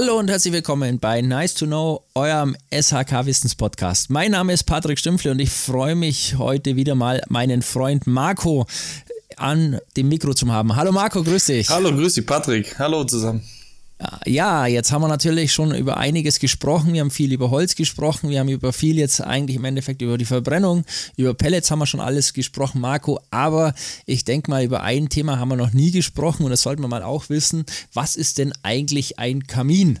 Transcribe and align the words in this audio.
Hallo 0.00 0.18
und 0.18 0.30
herzlich 0.30 0.54
willkommen 0.54 0.98
bei 0.98 1.20
Nice 1.20 1.52
to 1.52 1.66
Know, 1.66 2.02
eurem 2.14 2.56
SHK 2.72 3.26
Wissenspodcast. 3.26 4.08
Mein 4.08 4.30
Name 4.30 4.54
ist 4.54 4.64
Patrick 4.64 4.98
Stümpfle 4.98 5.30
und 5.30 5.40
ich 5.40 5.50
freue 5.50 5.94
mich 5.94 6.38
heute 6.38 6.74
wieder 6.74 6.94
mal 6.94 7.20
meinen 7.28 7.60
Freund 7.60 8.06
Marco 8.06 8.64
an 9.36 9.78
dem 9.98 10.08
Mikro 10.08 10.32
zu 10.32 10.50
haben. 10.50 10.74
Hallo 10.74 10.90
Marco, 10.90 11.22
grüß 11.22 11.44
dich. 11.44 11.68
Hallo, 11.68 11.92
grüß 11.92 12.14
dich 12.14 12.24
Patrick. 12.24 12.78
Hallo 12.78 13.04
zusammen. 13.04 13.42
Ja, 14.24 14.66
jetzt 14.66 14.92
haben 14.92 15.02
wir 15.02 15.08
natürlich 15.08 15.52
schon 15.52 15.74
über 15.74 15.98
einiges 15.98 16.38
gesprochen. 16.38 16.94
Wir 16.94 17.00
haben 17.00 17.10
viel 17.10 17.32
über 17.32 17.50
Holz 17.50 17.74
gesprochen. 17.74 18.30
Wir 18.30 18.40
haben 18.40 18.48
über 18.48 18.72
viel 18.72 18.98
jetzt 18.98 19.20
eigentlich 19.20 19.56
im 19.56 19.64
Endeffekt 19.64 20.00
über 20.00 20.16
die 20.16 20.24
Verbrennung. 20.24 20.84
Über 21.16 21.34
Pellets 21.34 21.70
haben 21.70 21.80
wir 21.80 21.86
schon 21.86 22.00
alles 22.00 22.32
gesprochen, 22.32 22.80
Marco. 22.80 23.20
Aber 23.30 23.74
ich 24.06 24.24
denke 24.24 24.50
mal, 24.50 24.64
über 24.64 24.82
ein 24.82 25.10
Thema 25.10 25.38
haben 25.38 25.50
wir 25.50 25.56
noch 25.56 25.72
nie 25.72 25.90
gesprochen 25.90 26.44
und 26.44 26.50
das 26.50 26.62
sollten 26.62 26.82
wir 26.82 26.88
mal 26.88 27.02
auch 27.02 27.28
wissen. 27.28 27.64
Was 27.92 28.16
ist 28.16 28.38
denn 28.38 28.52
eigentlich 28.62 29.18
ein 29.18 29.46
Kamin? 29.46 29.98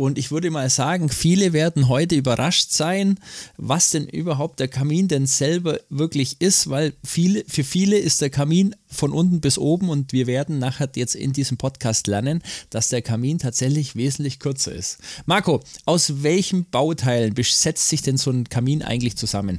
Und 0.00 0.16
ich 0.16 0.30
würde 0.30 0.50
mal 0.50 0.70
sagen, 0.70 1.10
viele 1.10 1.52
werden 1.52 1.90
heute 1.90 2.14
überrascht 2.14 2.70
sein, 2.70 3.18
was 3.58 3.90
denn 3.90 4.06
überhaupt 4.06 4.58
der 4.58 4.68
Kamin 4.68 5.08
denn 5.08 5.26
selber 5.26 5.78
wirklich 5.90 6.40
ist, 6.40 6.70
weil 6.70 6.94
viele, 7.04 7.44
für 7.46 7.64
viele 7.64 7.98
ist 7.98 8.22
der 8.22 8.30
Kamin 8.30 8.74
von 8.86 9.12
unten 9.12 9.42
bis 9.42 9.58
oben 9.58 9.90
und 9.90 10.14
wir 10.14 10.26
werden 10.26 10.58
nachher 10.58 10.88
jetzt 10.96 11.14
in 11.14 11.34
diesem 11.34 11.58
Podcast 11.58 12.06
lernen, 12.06 12.42
dass 12.70 12.88
der 12.88 13.02
Kamin 13.02 13.38
tatsächlich 13.38 13.94
wesentlich 13.94 14.38
kürzer 14.38 14.72
ist. 14.72 15.00
Marco, 15.26 15.60
aus 15.84 16.22
welchen 16.22 16.64
Bauteilen 16.64 17.34
setzt 17.38 17.90
sich 17.90 18.00
denn 18.00 18.16
so 18.16 18.30
ein 18.30 18.48
Kamin 18.48 18.82
eigentlich 18.82 19.18
zusammen? 19.18 19.58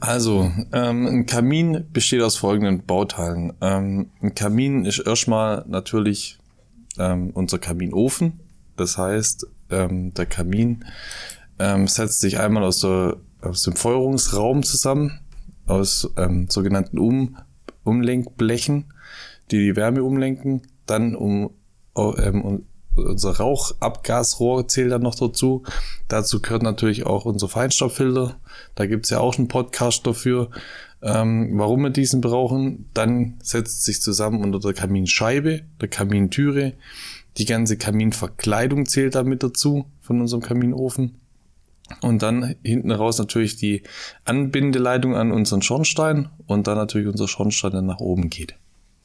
Also, 0.00 0.50
ähm, 0.72 1.06
ein 1.06 1.26
Kamin 1.26 1.84
besteht 1.92 2.22
aus 2.22 2.34
folgenden 2.34 2.84
Bauteilen. 2.84 3.52
Ähm, 3.60 4.10
ein 4.20 4.34
Kamin 4.34 4.86
ist 4.86 4.98
erstmal 4.98 5.64
natürlich 5.68 6.40
ähm, 6.98 7.30
unser 7.32 7.60
Kaminofen. 7.60 8.40
Das 8.76 8.98
heißt, 8.98 9.46
ähm, 9.70 10.14
der 10.14 10.26
Kamin 10.26 10.84
ähm, 11.58 11.88
setzt 11.88 12.20
sich 12.20 12.38
einmal 12.38 12.64
aus, 12.64 12.80
der, 12.80 13.16
aus 13.40 13.62
dem 13.62 13.76
Feuerungsraum 13.76 14.62
zusammen, 14.62 15.20
aus 15.66 16.10
ähm, 16.16 16.48
sogenannten 16.48 16.98
um 16.98 17.36
Umlenkblechen, 17.84 18.92
die 19.50 19.58
die 19.58 19.76
Wärme 19.76 20.02
umlenken, 20.02 20.62
dann 20.86 21.14
um, 21.14 21.50
ähm, 21.96 22.64
unser 22.94 23.36
Rauchabgasrohr 23.36 24.68
zählt 24.68 24.92
dann 24.92 25.02
noch 25.02 25.14
dazu. 25.14 25.62
Dazu 26.08 26.40
gehört 26.40 26.62
natürlich 26.62 27.06
auch 27.06 27.24
unser 27.24 27.48
Feinstaubfilter. 27.48 28.38
Da 28.74 28.86
gibt's 28.86 29.10
ja 29.10 29.18
auch 29.18 29.38
einen 29.38 29.48
Podcast 29.48 30.06
dafür, 30.06 30.50
ähm, 31.00 31.50
warum 31.58 31.82
wir 31.82 31.90
diesen 31.90 32.20
brauchen. 32.20 32.90
Dann 32.94 33.38
setzt 33.42 33.84
sich 33.84 34.02
zusammen 34.02 34.42
unter 34.42 34.60
der 34.60 34.74
Kaminscheibe, 34.74 35.62
der 35.80 35.88
Kamintüre. 35.88 36.74
Die 37.38 37.46
ganze 37.46 37.76
Kaminverkleidung 37.76 38.86
zählt 38.86 39.14
damit 39.14 39.42
dazu 39.42 39.86
von 40.00 40.20
unserem 40.20 40.42
Kaminofen. 40.42 41.18
Und 42.00 42.22
dann 42.22 42.54
hinten 42.62 42.90
raus 42.90 43.18
natürlich 43.18 43.56
die 43.56 43.82
Anbindeleitung 44.24 45.16
an 45.16 45.32
unseren 45.32 45.62
Schornstein 45.62 46.30
und 46.46 46.66
dann 46.66 46.76
natürlich 46.76 47.08
unser 47.08 47.28
Schornstein, 47.28 47.72
der 47.72 47.82
nach 47.82 47.98
oben 47.98 48.30
geht. 48.30 48.54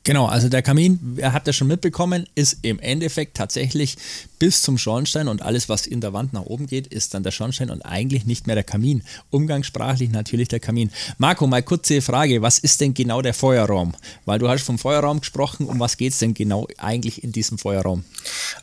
Genau, 0.08 0.26
also 0.26 0.48
der 0.48 0.62
Kamin, 0.62 1.18
ihr 1.18 1.34
habt 1.34 1.48
ja 1.48 1.52
schon 1.52 1.68
mitbekommen, 1.68 2.28
ist 2.34 2.60
im 2.62 2.80
Endeffekt 2.80 3.36
tatsächlich 3.36 3.98
bis 4.40 4.62
zum 4.62 4.78
Schornstein 4.78 5.28
und 5.28 5.42
alles, 5.42 5.68
was 5.68 5.86
in 5.86 6.00
der 6.00 6.14
Wand 6.14 6.32
nach 6.32 6.44
oben 6.44 6.66
geht, 6.66 6.88
ist 6.88 7.14
dann 7.14 7.24
der 7.24 7.32
Schornstein 7.32 7.70
und 7.70 7.82
eigentlich 7.82 8.26
nicht 8.26 8.48
mehr 8.48 8.56
der 8.56 8.64
Kamin. 8.64 9.04
Umgangssprachlich 9.32 10.10
natürlich 10.10 10.48
der 10.48 10.62
Kamin. 10.62 10.92
Marco, 11.18 11.46
mal 11.46 11.62
kurze 11.62 12.02
Frage, 12.02 12.42
was 12.42 12.58
ist 12.58 12.80
denn 12.80 12.94
genau 12.94 13.22
der 13.22 13.34
Feuerraum? 13.34 13.96
Weil 14.24 14.40
du 14.40 14.48
hast 14.48 14.64
vom 14.64 14.80
Feuerraum 14.80 15.20
gesprochen, 15.20 15.66
um 15.66 15.78
was 15.82 15.98
geht 15.98 16.14
es 16.14 16.20
denn 16.20 16.34
genau 16.34 16.70
eigentlich 16.78 17.22
in 17.26 17.34
diesem 17.34 17.58
Feuerraum? 17.58 18.06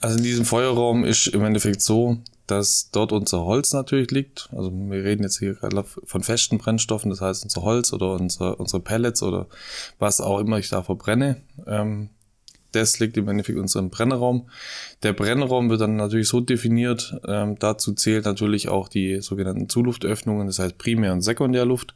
Also 0.00 0.16
in 0.16 0.24
diesem 0.24 0.46
Feuerraum 0.46 1.04
ist 1.04 1.26
im 1.26 1.44
Endeffekt 1.44 1.82
so, 1.82 2.16
dass 2.46 2.90
dort 2.90 3.12
unser 3.12 3.44
Holz 3.44 3.72
natürlich 3.72 4.10
liegt. 4.10 4.48
Also 4.52 4.70
wir 4.72 5.04
reden 5.04 5.22
jetzt 5.22 5.38
hier 5.38 5.54
gerade 5.54 5.84
von 5.84 6.22
festen 6.22 6.58
Brennstoffen, 6.58 7.10
das 7.10 7.20
heißt 7.20 7.44
unser 7.44 7.62
Holz 7.62 7.92
oder 7.92 8.12
unsere, 8.12 8.56
unsere 8.56 8.80
Pellets 8.80 9.22
oder 9.22 9.46
was 9.98 10.20
auch 10.20 10.40
immer 10.40 10.58
ich 10.58 10.68
da 10.68 10.82
verbrenne. 10.82 11.42
Ähm, 11.66 12.10
das 12.72 12.98
liegt 12.98 13.16
im 13.16 13.28
Endeffekt 13.28 13.58
unserem 13.58 13.90
Brennerraum. 13.90 14.48
Der 15.02 15.12
Brennerraum 15.12 15.70
wird 15.70 15.80
dann 15.80 15.96
natürlich 15.96 16.28
so 16.28 16.40
definiert, 16.40 17.16
ähm, 17.26 17.56
dazu 17.58 17.92
zählt 17.94 18.24
natürlich 18.24 18.68
auch 18.68 18.88
die 18.88 19.20
sogenannten 19.20 19.68
Zuluftöffnungen, 19.68 20.46
das 20.46 20.58
heißt 20.58 20.76
Primär- 20.76 21.12
und 21.12 21.22
Sekundärluft. 21.22 21.94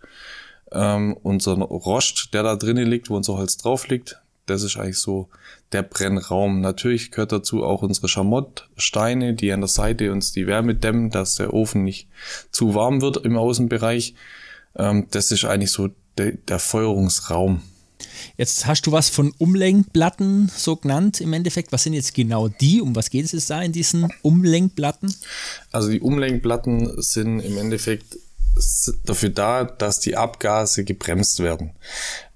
Ähm, 0.70 1.16
unser 1.22 1.54
Rost, 1.54 2.34
der 2.34 2.42
da 2.42 2.56
drinnen 2.56 2.86
liegt, 2.86 3.10
wo 3.10 3.16
unser 3.16 3.36
Holz 3.38 3.56
drauf 3.56 3.88
liegt, 3.88 4.20
das 4.48 4.62
ist 4.62 4.76
eigentlich 4.76 4.98
so 4.98 5.28
der 5.72 5.82
Brennraum. 5.82 6.60
Natürlich 6.60 7.10
gehört 7.10 7.32
dazu 7.32 7.64
auch 7.64 7.82
unsere 7.82 8.08
Schamottsteine, 8.08 9.34
die 9.34 9.52
an 9.52 9.60
der 9.60 9.68
Seite 9.68 10.12
uns 10.12 10.32
die 10.32 10.46
Wärme 10.46 10.74
dämmen, 10.74 11.10
dass 11.10 11.36
der 11.36 11.52
Ofen 11.52 11.84
nicht 11.84 12.08
zu 12.50 12.74
warm 12.74 13.00
wird 13.00 13.24
im 13.24 13.36
Außenbereich. 13.36 14.14
Ähm, 14.76 15.06
das 15.10 15.30
ist 15.30 15.44
eigentlich 15.44 15.72
so 15.72 15.90
der, 16.16 16.32
der 16.32 16.58
Feuerungsraum. 16.58 17.62
Jetzt 18.36 18.66
hast 18.66 18.86
du 18.86 18.92
was 18.92 19.08
von 19.08 19.32
Umlenkplatten 19.38 20.50
so 20.54 20.76
genannt 20.76 21.20
im 21.20 21.32
Endeffekt. 21.32 21.72
Was 21.72 21.82
sind 21.82 21.94
jetzt 21.94 22.14
genau 22.14 22.48
die? 22.48 22.80
Um 22.80 22.94
was 22.94 23.10
geht 23.10 23.24
es 23.24 23.32
jetzt 23.32 23.50
da 23.50 23.60
in 23.60 23.72
diesen 23.72 24.08
Umlenkplatten? 24.22 25.14
Also 25.72 25.90
die 25.90 26.00
Umlenkplatten 26.00 27.02
sind 27.02 27.40
im 27.40 27.58
Endeffekt 27.58 28.16
dafür 29.04 29.30
da, 29.30 29.64
dass 29.64 30.00
die 30.00 30.16
Abgase 30.16 30.84
gebremst 30.84 31.40
werden. 31.40 31.72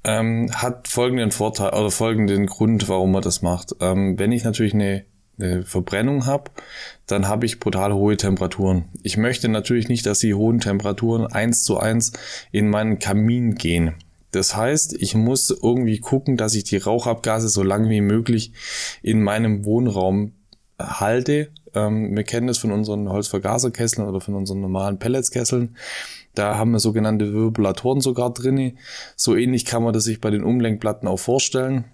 Ähm, 0.05 0.51
hat 0.53 0.89
folgenden 0.89 1.31
Vorteil 1.31 1.71
oder 1.71 1.91
folgenden 1.91 2.47
Grund, 2.47 2.89
warum 2.89 3.13
man 3.13 3.23
das 3.23 3.43
macht. 3.43 3.77
Ähm, 3.81 4.19
wenn 4.19 4.33
ich 4.33 4.43
natürlich 4.43 4.75
eine, 4.75 5.05
eine 5.39 5.63
Verbrennung 5.63 6.27
habe, 6.27 6.51
dann 7.07 7.29
habe 7.29 7.47
ich 7.47 7.61
brutal 7.61 7.93
hohe 7.93 8.17
Temperaturen. 8.17 8.87
Ich 9.03 9.17
möchte 9.17 9.49
natürlich 9.49 9.89
nicht, 9.89 10.07
dass 10.07 10.19
die 10.19 10.35
hohen 10.35 10.61
Temperaturen 10.61 11.27
eins 11.27 11.63
zu 11.63 11.79
eins 11.79 12.13
in 12.51 12.69
meinen 12.69 12.99
Kamin 12.99 13.55
gehen. 13.55 13.95
Das 14.33 14.57
heißt, 14.57 14.95
ich 14.95 15.15
muss 15.15 15.51
irgendwie 15.51 15.99
gucken, 15.99 16.37
dass 16.37 16.55
ich 16.55 16.65
die 16.65 16.79
Rauchabgase 16.79 17.49
so 17.49 17.63
lange 17.63 17.91
wie 17.91 18.01
möglich 18.01 18.53
in 19.03 19.23
meinem 19.23 19.65
Wohnraum 19.65 20.33
halte. 20.79 21.51
Ähm, 21.75 22.17
wir 22.17 22.25
kennen 22.25 22.47
das 22.47 22.59
von 22.59 22.73
unseren 22.73 23.09
Holzvergaserkesseln 23.09 24.09
oder 24.09 24.21
von 24.21 24.35
unseren 24.35 24.61
normalen 24.61 24.99
Pelletskesseln. 24.99 25.77
Da 26.35 26.57
haben 26.57 26.73
wir 26.73 26.81
sogenannte 26.81 27.33
Wirbelatoren 27.33 28.01
sogar 28.01 28.33
drinne. 28.33 28.75
So 29.17 29.37
ähnlich 29.37 29.65
kann 29.65 29.83
man 29.83 29.93
das 29.93 30.05
sich 30.05 30.21
bei 30.21 30.31
den 30.31 30.45
Umlenkplatten 30.45 31.09
auch 31.09 31.19
vorstellen. 31.19 31.85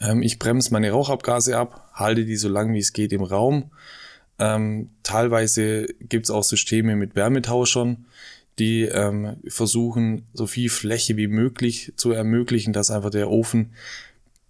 Ähm, 0.00 0.22
ich 0.22 0.38
bremse 0.38 0.72
meine 0.72 0.90
Rauchabgase 0.90 1.56
ab, 1.56 1.90
halte 1.92 2.24
die 2.24 2.36
so 2.36 2.48
lang 2.48 2.72
wie 2.72 2.78
es 2.78 2.92
geht 2.92 3.12
im 3.12 3.22
Raum. 3.22 3.70
Ähm, 4.38 4.90
teilweise 5.02 5.86
gibt 6.00 6.26
es 6.26 6.30
auch 6.30 6.42
Systeme 6.44 6.96
mit 6.96 7.14
Wärmetauschern, 7.14 8.06
die 8.58 8.82
ähm, 8.82 9.36
versuchen, 9.46 10.26
so 10.32 10.46
viel 10.46 10.68
Fläche 10.68 11.16
wie 11.16 11.28
möglich 11.28 11.92
zu 11.96 12.12
ermöglichen, 12.12 12.72
dass 12.72 12.90
einfach 12.90 13.10
der 13.10 13.30
Ofen 13.30 13.72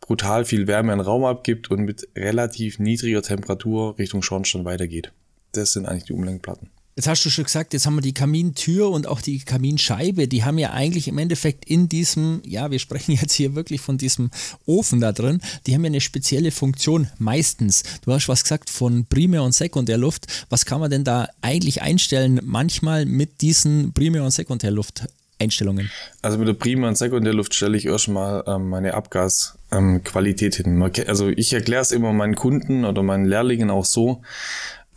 brutal 0.00 0.44
viel 0.44 0.66
Wärme 0.66 0.92
in 0.92 0.98
den 0.98 1.06
Raum 1.06 1.24
abgibt 1.24 1.70
und 1.70 1.82
mit 1.82 2.08
relativ 2.16 2.78
niedriger 2.78 3.22
Temperatur 3.22 3.98
Richtung 3.98 4.22
Schornstein 4.22 4.64
weitergeht. 4.64 5.12
Das 5.52 5.72
sind 5.72 5.86
eigentlich 5.86 6.04
die 6.04 6.12
Umlenkplatten. 6.12 6.70
Jetzt 6.94 7.08
hast 7.08 7.24
du 7.24 7.30
schon 7.30 7.44
gesagt, 7.44 7.72
jetzt 7.72 7.86
haben 7.86 7.94
wir 7.94 8.02
die 8.02 8.12
Kamintür 8.12 8.90
und 8.90 9.06
auch 9.06 9.22
die 9.22 9.38
Kaminscheibe, 9.38 10.28
die 10.28 10.44
haben 10.44 10.58
ja 10.58 10.72
eigentlich 10.72 11.08
im 11.08 11.16
Endeffekt 11.16 11.64
in 11.64 11.88
diesem, 11.88 12.42
ja, 12.44 12.70
wir 12.70 12.78
sprechen 12.78 13.12
jetzt 13.20 13.32
hier 13.32 13.54
wirklich 13.54 13.80
von 13.80 13.96
diesem 13.96 14.30
Ofen 14.66 15.00
da 15.00 15.12
drin, 15.12 15.40
die 15.66 15.74
haben 15.74 15.84
ja 15.84 15.88
eine 15.88 16.02
spezielle 16.02 16.50
Funktion 16.50 17.08
meistens. 17.18 17.82
Du 18.04 18.12
hast 18.12 18.28
was 18.28 18.42
gesagt 18.42 18.68
von 18.68 19.06
Primär- 19.06 19.42
und 19.42 19.54
Sekundärluft. 19.54 20.46
Was 20.50 20.66
kann 20.66 20.80
man 20.80 20.90
denn 20.90 21.02
da 21.02 21.28
eigentlich 21.40 21.80
einstellen, 21.80 22.40
manchmal 22.44 23.06
mit 23.06 23.40
diesen 23.40 23.94
Primär- 23.94 24.24
und 24.24 24.32
Sekundärluft? 24.32 25.06
Einstellungen? 25.38 25.90
Also 26.20 26.38
mit 26.38 26.46
der 26.46 26.54
Primär- 26.54 26.88
und 26.88 26.98
Sekundärluft 26.98 27.54
stelle 27.54 27.76
ich 27.76 27.86
erstmal 27.86 28.44
ähm, 28.46 28.68
meine 28.68 28.94
Abgasqualität 28.94 30.60
ähm, 30.60 30.82
hin. 30.92 31.08
Also 31.08 31.28
ich 31.30 31.52
erkläre 31.52 31.82
es 31.82 31.90
immer 31.90 32.12
meinen 32.12 32.36
Kunden 32.36 32.84
oder 32.84 33.02
meinen 33.02 33.24
Lehrlingen 33.24 33.70
auch 33.70 33.86
so. 33.86 34.22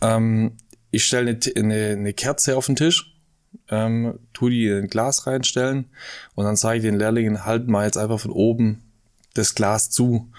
Ähm, 0.02 0.52
ich 0.90 1.04
stelle 1.04 1.30
eine, 1.30 1.40
eine, 1.56 1.86
eine 1.92 2.12
Kerze 2.12 2.56
auf 2.56 2.66
den 2.66 2.76
Tisch, 2.76 3.14
ähm, 3.70 4.18
tu 4.32 4.48
die 4.48 4.66
in 4.66 4.84
ein 4.84 4.88
Glas 4.88 5.26
reinstellen 5.26 5.86
und 6.34 6.44
dann 6.44 6.56
sage 6.56 6.78
ich 6.78 6.82
den 6.82 6.98
Lehrlingen, 6.98 7.44
halt 7.44 7.68
mal 7.68 7.84
jetzt 7.84 7.98
einfach 7.98 8.20
von 8.20 8.30
oben 8.30 8.82
das 9.36 9.54
Glas 9.54 9.90
zu. 9.90 10.30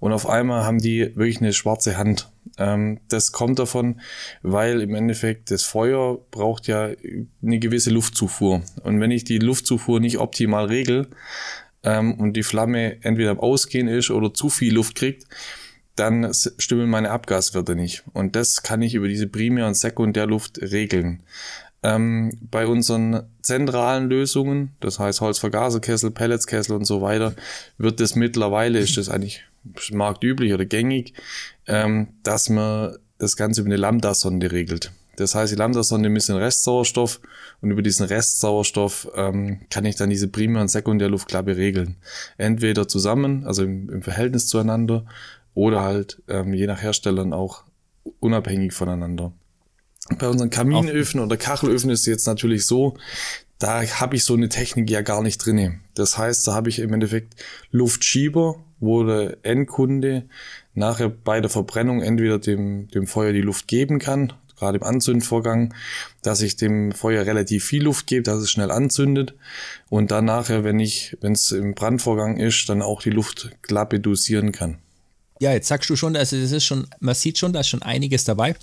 Und 0.00 0.12
auf 0.12 0.28
einmal 0.28 0.64
haben 0.64 0.78
die 0.78 1.14
wirklich 1.16 1.40
eine 1.40 1.52
schwarze 1.52 1.96
Hand. 1.96 2.30
Ähm, 2.58 3.00
das 3.08 3.32
kommt 3.32 3.58
davon, 3.58 4.00
weil 4.42 4.80
im 4.80 4.94
Endeffekt 4.94 5.50
das 5.50 5.62
Feuer 5.62 6.18
braucht 6.30 6.66
ja 6.66 6.90
eine 7.42 7.58
gewisse 7.58 7.90
Luftzufuhr. 7.90 8.62
Und 8.82 9.00
wenn 9.00 9.10
ich 9.10 9.24
die 9.24 9.38
Luftzufuhr 9.38 10.00
nicht 10.00 10.18
optimal 10.18 10.66
regel 10.66 11.08
ähm, 11.82 12.14
und 12.14 12.34
die 12.34 12.42
Flamme 12.42 13.02
entweder 13.02 13.30
am 13.30 13.40
Ausgehen 13.40 13.88
ist 13.88 14.10
oder 14.10 14.32
zu 14.32 14.48
viel 14.48 14.74
Luft 14.74 14.94
kriegt, 14.94 15.24
dann 15.96 16.32
stimmen 16.32 16.88
meine 16.88 17.10
Abgaswerte 17.10 17.74
nicht. 17.74 18.04
Und 18.12 18.36
das 18.36 18.62
kann 18.62 18.82
ich 18.82 18.94
über 18.94 19.08
diese 19.08 19.26
Primär- 19.26 19.66
und 19.66 19.76
Sekundärluft 19.76 20.60
regeln. 20.60 21.22
Ähm, 21.82 22.38
bei 22.40 22.66
unseren 22.66 23.24
zentralen 23.42 24.08
Lösungen, 24.08 24.72
das 24.80 24.98
heißt 24.98 25.20
Holzvergaserkessel, 25.20 26.10
Pelletskessel 26.10 26.74
und 26.76 26.84
so 26.84 27.00
weiter, 27.00 27.34
wird 27.78 28.00
das 28.00 28.14
mittlerweile, 28.14 28.78
ist 28.78 28.96
das 28.96 29.08
eigentlich 29.08 29.42
marktüblich 29.90 30.52
oder 30.52 30.64
gängig, 30.64 31.14
ähm, 31.66 32.08
dass 32.22 32.48
man 32.48 32.96
das 33.18 33.36
Ganze 33.36 33.60
über 33.62 33.68
eine 33.68 33.76
Lambda-Sonde 33.76 34.52
regelt. 34.52 34.92
Das 35.16 35.34
heißt, 35.34 35.52
die 35.52 35.56
Lambda-Sonde 35.56 36.08
misst 36.08 36.28
den 36.28 36.36
Restsauerstoff 36.36 37.20
und 37.62 37.70
über 37.70 37.82
diesen 37.82 38.06
Restsauerstoff 38.06 39.08
ähm, 39.14 39.60
kann 39.70 39.84
ich 39.86 39.96
dann 39.96 40.10
diese 40.10 40.28
Primär- 40.28 40.60
und 40.60 40.68
Sekundärluftklappe 40.68 41.56
regeln. 41.56 41.96
Entweder 42.36 42.86
zusammen, 42.86 43.44
also 43.46 43.64
im, 43.64 43.88
im 43.88 44.02
Verhältnis 44.02 44.46
zueinander, 44.46 45.06
oder 45.56 45.80
halt 45.80 46.22
ähm, 46.28 46.52
je 46.52 46.66
nach 46.66 46.82
Herstellern 46.82 47.32
auch 47.32 47.64
unabhängig 48.20 48.74
voneinander. 48.74 49.32
Bei 50.18 50.28
unseren 50.28 50.50
Kaminöfen 50.50 51.18
oder 51.18 51.36
Kachelöfen 51.36 51.90
ist 51.90 52.00
es 52.00 52.06
jetzt 52.06 52.26
natürlich 52.26 52.66
so, 52.66 52.96
da 53.58 53.82
habe 53.82 54.16
ich 54.16 54.24
so 54.24 54.34
eine 54.34 54.50
Technik 54.50 54.90
ja 54.90 55.00
gar 55.00 55.22
nicht 55.22 55.38
drinne. 55.38 55.80
Das 55.94 56.18
heißt, 56.18 56.46
da 56.46 56.54
habe 56.54 56.68
ich 56.68 56.78
im 56.78 56.92
Endeffekt 56.92 57.34
Luftschieber, 57.70 58.62
wo 58.80 59.02
der 59.02 59.38
Endkunde 59.42 60.28
nachher 60.74 61.08
bei 61.08 61.40
der 61.40 61.48
Verbrennung 61.48 62.02
entweder 62.02 62.38
dem, 62.38 62.88
dem 62.88 63.06
Feuer 63.06 63.32
die 63.32 63.40
Luft 63.40 63.66
geben 63.66 63.98
kann, 63.98 64.34
gerade 64.58 64.76
im 64.76 64.84
Anzündvorgang, 64.84 65.72
dass 66.20 66.42
ich 66.42 66.56
dem 66.56 66.92
Feuer 66.92 67.24
relativ 67.24 67.64
viel 67.64 67.82
Luft 67.82 68.06
gebe, 68.06 68.22
dass 68.22 68.40
es 68.40 68.50
schnell 68.50 68.70
anzündet 68.70 69.34
und 69.88 70.10
dann 70.10 70.26
nachher, 70.26 70.64
wenn 70.64 70.80
ich, 70.80 71.16
wenn 71.22 71.32
es 71.32 71.50
im 71.50 71.74
Brandvorgang 71.74 72.36
ist, 72.36 72.68
dann 72.68 72.82
auch 72.82 73.00
die 73.00 73.10
Luftklappe 73.10 74.00
dosieren 74.00 74.52
kann. 74.52 74.80
Ja, 75.40 75.52
jetzt 75.52 75.68
sagst 75.68 75.90
du 75.90 75.96
schon, 75.96 76.16
also 76.16 76.40
das 76.40 76.52
ist 76.52 76.64
schon, 76.64 76.86
man 77.00 77.14
sieht 77.14 77.38
schon, 77.38 77.52
da 77.52 77.60
ist 77.60 77.68
schon 77.68 77.82
einiges 77.82 78.24
dabei. 78.24 78.54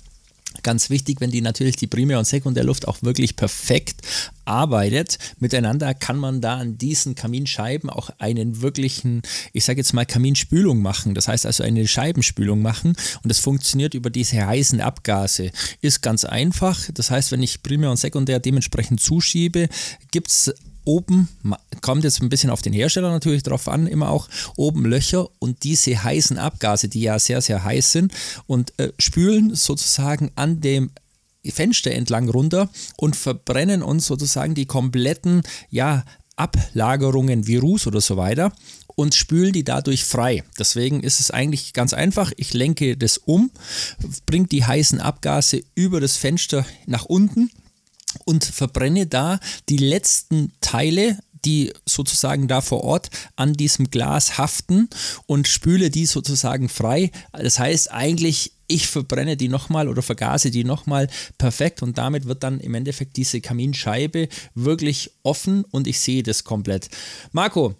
Ganz 0.62 0.88
wichtig, 0.88 1.20
wenn 1.20 1.32
die 1.32 1.40
natürlich 1.40 1.76
die 1.76 1.88
Primär- 1.88 2.18
und 2.18 2.26
Sekundärluft 2.26 2.86
auch 2.86 3.02
wirklich 3.02 3.34
perfekt 3.34 4.02
arbeitet 4.44 5.18
miteinander, 5.40 5.94
kann 5.94 6.16
man 6.16 6.40
da 6.40 6.58
an 6.58 6.78
diesen 6.78 7.16
Kaminscheiben 7.16 7.90
auch 7.90 8.10
einen 8.18 8.62
wirklichen, 8.62 9.22
ich 9.52 9.64
sage 9.64 9.80
jetzt 9.80 9.94
mal 9.94 10.06
Kaminspülung 10.06 10.80
machen. 10.80 11.14
Das 11.14 11.26
heißt 11.26 11.44
also 11.44 11.64
eine 11.64 11.88
Scheibenspülung 11.88 12.62
machen 12.62 12.94
und 13.22 13.28
das 13.30 13.40
funktioniert 13.40 13.94
über 13.94 14.10
diese 14.10 14.46
heißen 14.46 14.80
Abgase. 14.80 15.50
Ist 15.80 16.02
ganz 16.02 16.24
einfach. 16.24 16.88
Das 16.94 17.10
heißt, 17.10 17.32
wenn 17.32 17.42
ich 17.42 17.62
Primär 17.62 17.90
und 17.90 17.96
Sekundär 17.96 18.38
dementsprechend 18.38 19.00
zuschiebe, 19.00 19.68
gibt 20.12 20.28
es 20.28 20.54
oben, 20.84 21.28
kommt 21.80 22.04
jetzt 22.04 22.22
ein 22.22 22.28
bisschen 22.28 22.50
auf 22.50 22.62
den 22.62 22.72
Hersteller 22.72 23.10
natürlich 23.10 23.42
drauf 23.42 23.68
an, 23.68 23.86
immer 23.86 24.10
auch 24.10 24.28
oben 24.56 24.84
Löcher 24.84 25.28
und 25.38 25.64
diese 25.64 26.02
heißen 26.02 26.38
Abgase, 26.38 26.88
die 26.88 27.02
ja 27.02 27.18
sehr, 27.18 27.40
sehr 27.40 27.64
heiß 27.64 27.92
sind 27.92 28.12
und 28.46 28.78
äh, 28.78 28.92
spülen 28.98 29.54
sozusagen 29.54 30.30
an 30.36 30.60
dem 30.60 30.90
Fenster 31.46 31.90
entlang 31.90 32.28
runter 32.28 32.70
und 32.96 33.16
verbrennen 33.16 33.82
uns 33.82 34.06
sozusagen 34.06 34.54
die 34.54 34.66
kompletten, 34.66 35.42
ja, 35.70 36.04
Ablagerungen 36.36 37.46
wie 37.46 37.56
Ruß 37.56 37.86
oder 37.86 38.00
so 38.00 38.16
weiter 38.16 38.52
und 38.96 39.14
spülen 39.14 39.52
die 39.52 39.62
dadurch 39.64 40.04
frei. 40.04 40.42
Deswegen 40.58 41.00
ist 41.00 41.20
es 41.20 41.30
eigentlich 41.30 41.72
ganz 41.72 41.92
einfach. 41.92 42.32
Ich 42.36 42.54
lenke 42.54 42.96
das 42.96 43.18
um, 43.18 43.50
bringe 44.26 44.48
die 44.48 44.64
heißen 44.64 45.00
Abgase 45.00 45.62
über 45.74 46.00
das 46.00 46.16
Fenster 46.16 46.66
nach 46.86 47.04
unten 47.04 47.50
und 48.24 48.44
verbrenne 48.44 49.06
da 49.06 49.40
die 49.68 49.78
letzten 49.78 50.52
Teile 50.60 51.18
die 51.44 51.72
sozusagen 51.86 52.48
da 52.48 52.60
vor 52.60 52.84
Ort 52.84 53.10
an 53.36 53.52
diesem 53.52 53.90
Glas 53.90 54.38
haften 54.38 54.88
und 55.26 55.46
spüle 55.46 55.90
die 55.90 56.06
sozusagen 56.06 56.68
frei. 56.68 57.10
Das 57.32 57.58
heißt 57.58 57.92
eigentlich, 57.92 58.52
ich 58.66 58.86
verbrenne 58.86 59.36
die 59.36 59.48
nochmal 59.48 59.88
oder 59.88 60.02
vergase 60.02 60.50
die 60.50 60.64
nochmal 60.64 61.08
perfekt 61.38 61.82
und 61.82 61.98
damit 61.98 62.26
wird 62.26 62.42
dann 62.42 62.60
im 62.60 62.74
Endeffekt 62.74 63.16
diese 63.16 63.40
Kaminscheibe 63.40 64.28
wirklich 64.54 65.10
offen 65.22 65.64
und 65.70 65.86
ich 65.86 66.00
sehe 66.00 66.22
das 66.22 66.44
komplett. 66.44 66.88
Marco, 67.32 67.74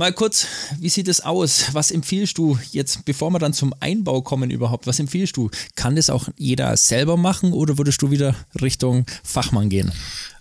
Mal 0.00 0.14
kurz, 0.14 0.46
wie 0.78 0.88
sieht 0.88 1.08
es 1.08 1.20
aus? 1.20 1.74
Was 1.74 1.90
empfiehlst 1.90 2.38
du 2.38 2.56
jetzt, 2.70 3.04
bevor 3.04 3.30
wir 3.32 3.38
dann 3.38 3.52
zum 3.52 3.74
Einbau 3.80 4.22
kommen 4.22 4.50
überhaupt? 4.50 4.86
Was 4.86 4.98
empfiehlst 4.98 5.36
du? 5.36 5.50
Kann 5.76 5.94
das 5.94 6.08
auch 6.08 6.30
jeder 6.38 6.74
selber 6.78 7.18
machen 7.18 7.52
oder 7.52 7.76
würdest 7.76 8.00
du 8.00 8.10
wieder 8.10 8.34
Richtung 8.62 9.04
Fachmann 9.22 9.68
gehen? 9.68 9.92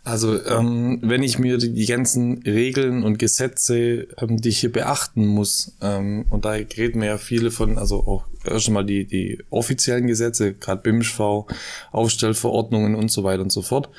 Also 0.05 0.41
ähm, 0.45 0.99
wenn 1.01 1.23
ich 1.23 1.39
mir 1.39 1.57
die, 1.57 1.85
ganzen 1.85 2.41
Regeln 2.43 3.03
und 3.03 3.19
Gesetze, 3.19 4.07
ähm, 4.17 4.39
die 4.39 4.49
ich 4.49 4.59
hier 4.59 4.71
beachten 4.71 5.27
muss, 5.27 5.73
ähm, 5.81 6.25
und 6.29 6.45
da 6.45 6.51
reden 6.51 7.01
wir 7.01 7.09
ja 7.09 7.17
viele 7.17 7.51
von, 7.51 7.77
also 7.77 7.97
auch 8.07 8.25
erst 8.45 8.69
mal 8.69 8.85
die, 8.85 9.05
die 9.05 9.39
offiziellen 9.49 9.98
Gesetze, 10.07 10.53
gerade 10.53 10.81
BIMSV, 10.81 11.45
Aufstellverordnungen 11.91 12.95
und 12.95 13.11
so 13.11 13.23
weiter 13.23 13.41
und 13.41 13.51
so 13.51 13.61
fort, 13.61 13.89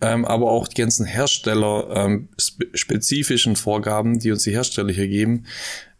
ähm, 0.00 0.24
aber 0.24 0.50
auch 0.50 0.68
die 0.68 0.80
ganzen 0.80 1.06
Hersteller 1.06 1.88
ähm, 1.94 2.28
spe 2.38 2.66
spezifischen 2.74 3.56
Vorgaben, 3.56 4.18
die 4.18 4.30
uns 4.30 4.44
die 4.44 4.52
Hersteller 4.52 4.92
hier 4.92 5.08
geben, 5.08 5.44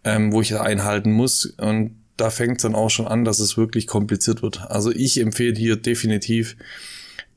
ähm, 0.05 0.33
wo 0.33 0.41
ich 0.41 0.59
einhalten 0.59 1.13
muss. 1.13 1.47
Und 1.47 1.97
da 2.17 2.31
fängt 2.31 2.59
es 2.59 2.63
dann 2.63 2.75
auch 2.75 2.91
schon 2.91 3.09
an, 3.09 3.25
dass 3.25 3.41
es 3.41 3.57
wirklich 3.57 3.87
kompliziert 3.87 4.43
wird. 4.43 4.71
Also 4.71 4.91
ich 4.91 5.21
empfehle 5.21 5.57
hier 5.57 5.77
definitiv, 5.77 6.57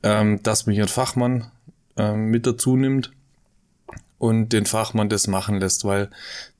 ähm, 0.02 0.42
dass 0.42 0.66
man 0.66 0.74
hier 0.74 0.84
einen 0.84 0.88
Fachmann 0.88 1.50
ähm, 1.96 2.26
mit 2.26 2.46
dazu 2.46 2.76
nimmt 2.76 3.12
und 4.18 4.52
den 4.52 4.66
Fachmann 4.66 5.08
das 5.08 5.26
machen 5.26 5.58
lässt, 5.58 5.84
weil 5.84 6.10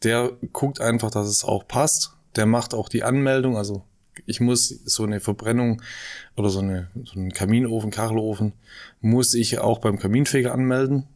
der 0.03 0.33
guckt 0.53 0.81
einfach, 0.81 1.11
dass 1.11 1.29
es 1.29 1.45
auch 1.45 1.67
passt. 1.67 2.13
Der 2.35 2.47
macht 2.47 2.75
auch 2.75 2.89
die 2.89 3.05
Anmeldung, 3.05 3.57
also 3.57 3.85
ich 4.27 4.41
muss 4.41 4.69
so 4.69 5.05
eine 5.05 5.21
Verbrennung 5.21 5.83
oder 6.37 6.49
so, 6.49 6.61
eine, 6.61 6.89
so 7.05 7.19
einen 7.19 7.33
Kaminofen, 7.33 7.91
Kachelofen, 7.91 8.53
muss 9.01 9.35
ich 9.35 9.59
auch 9.59 9.79
beim 9.79 9.99
Kaminfeger 9.99 10.53
anmelden. 10.53 11.07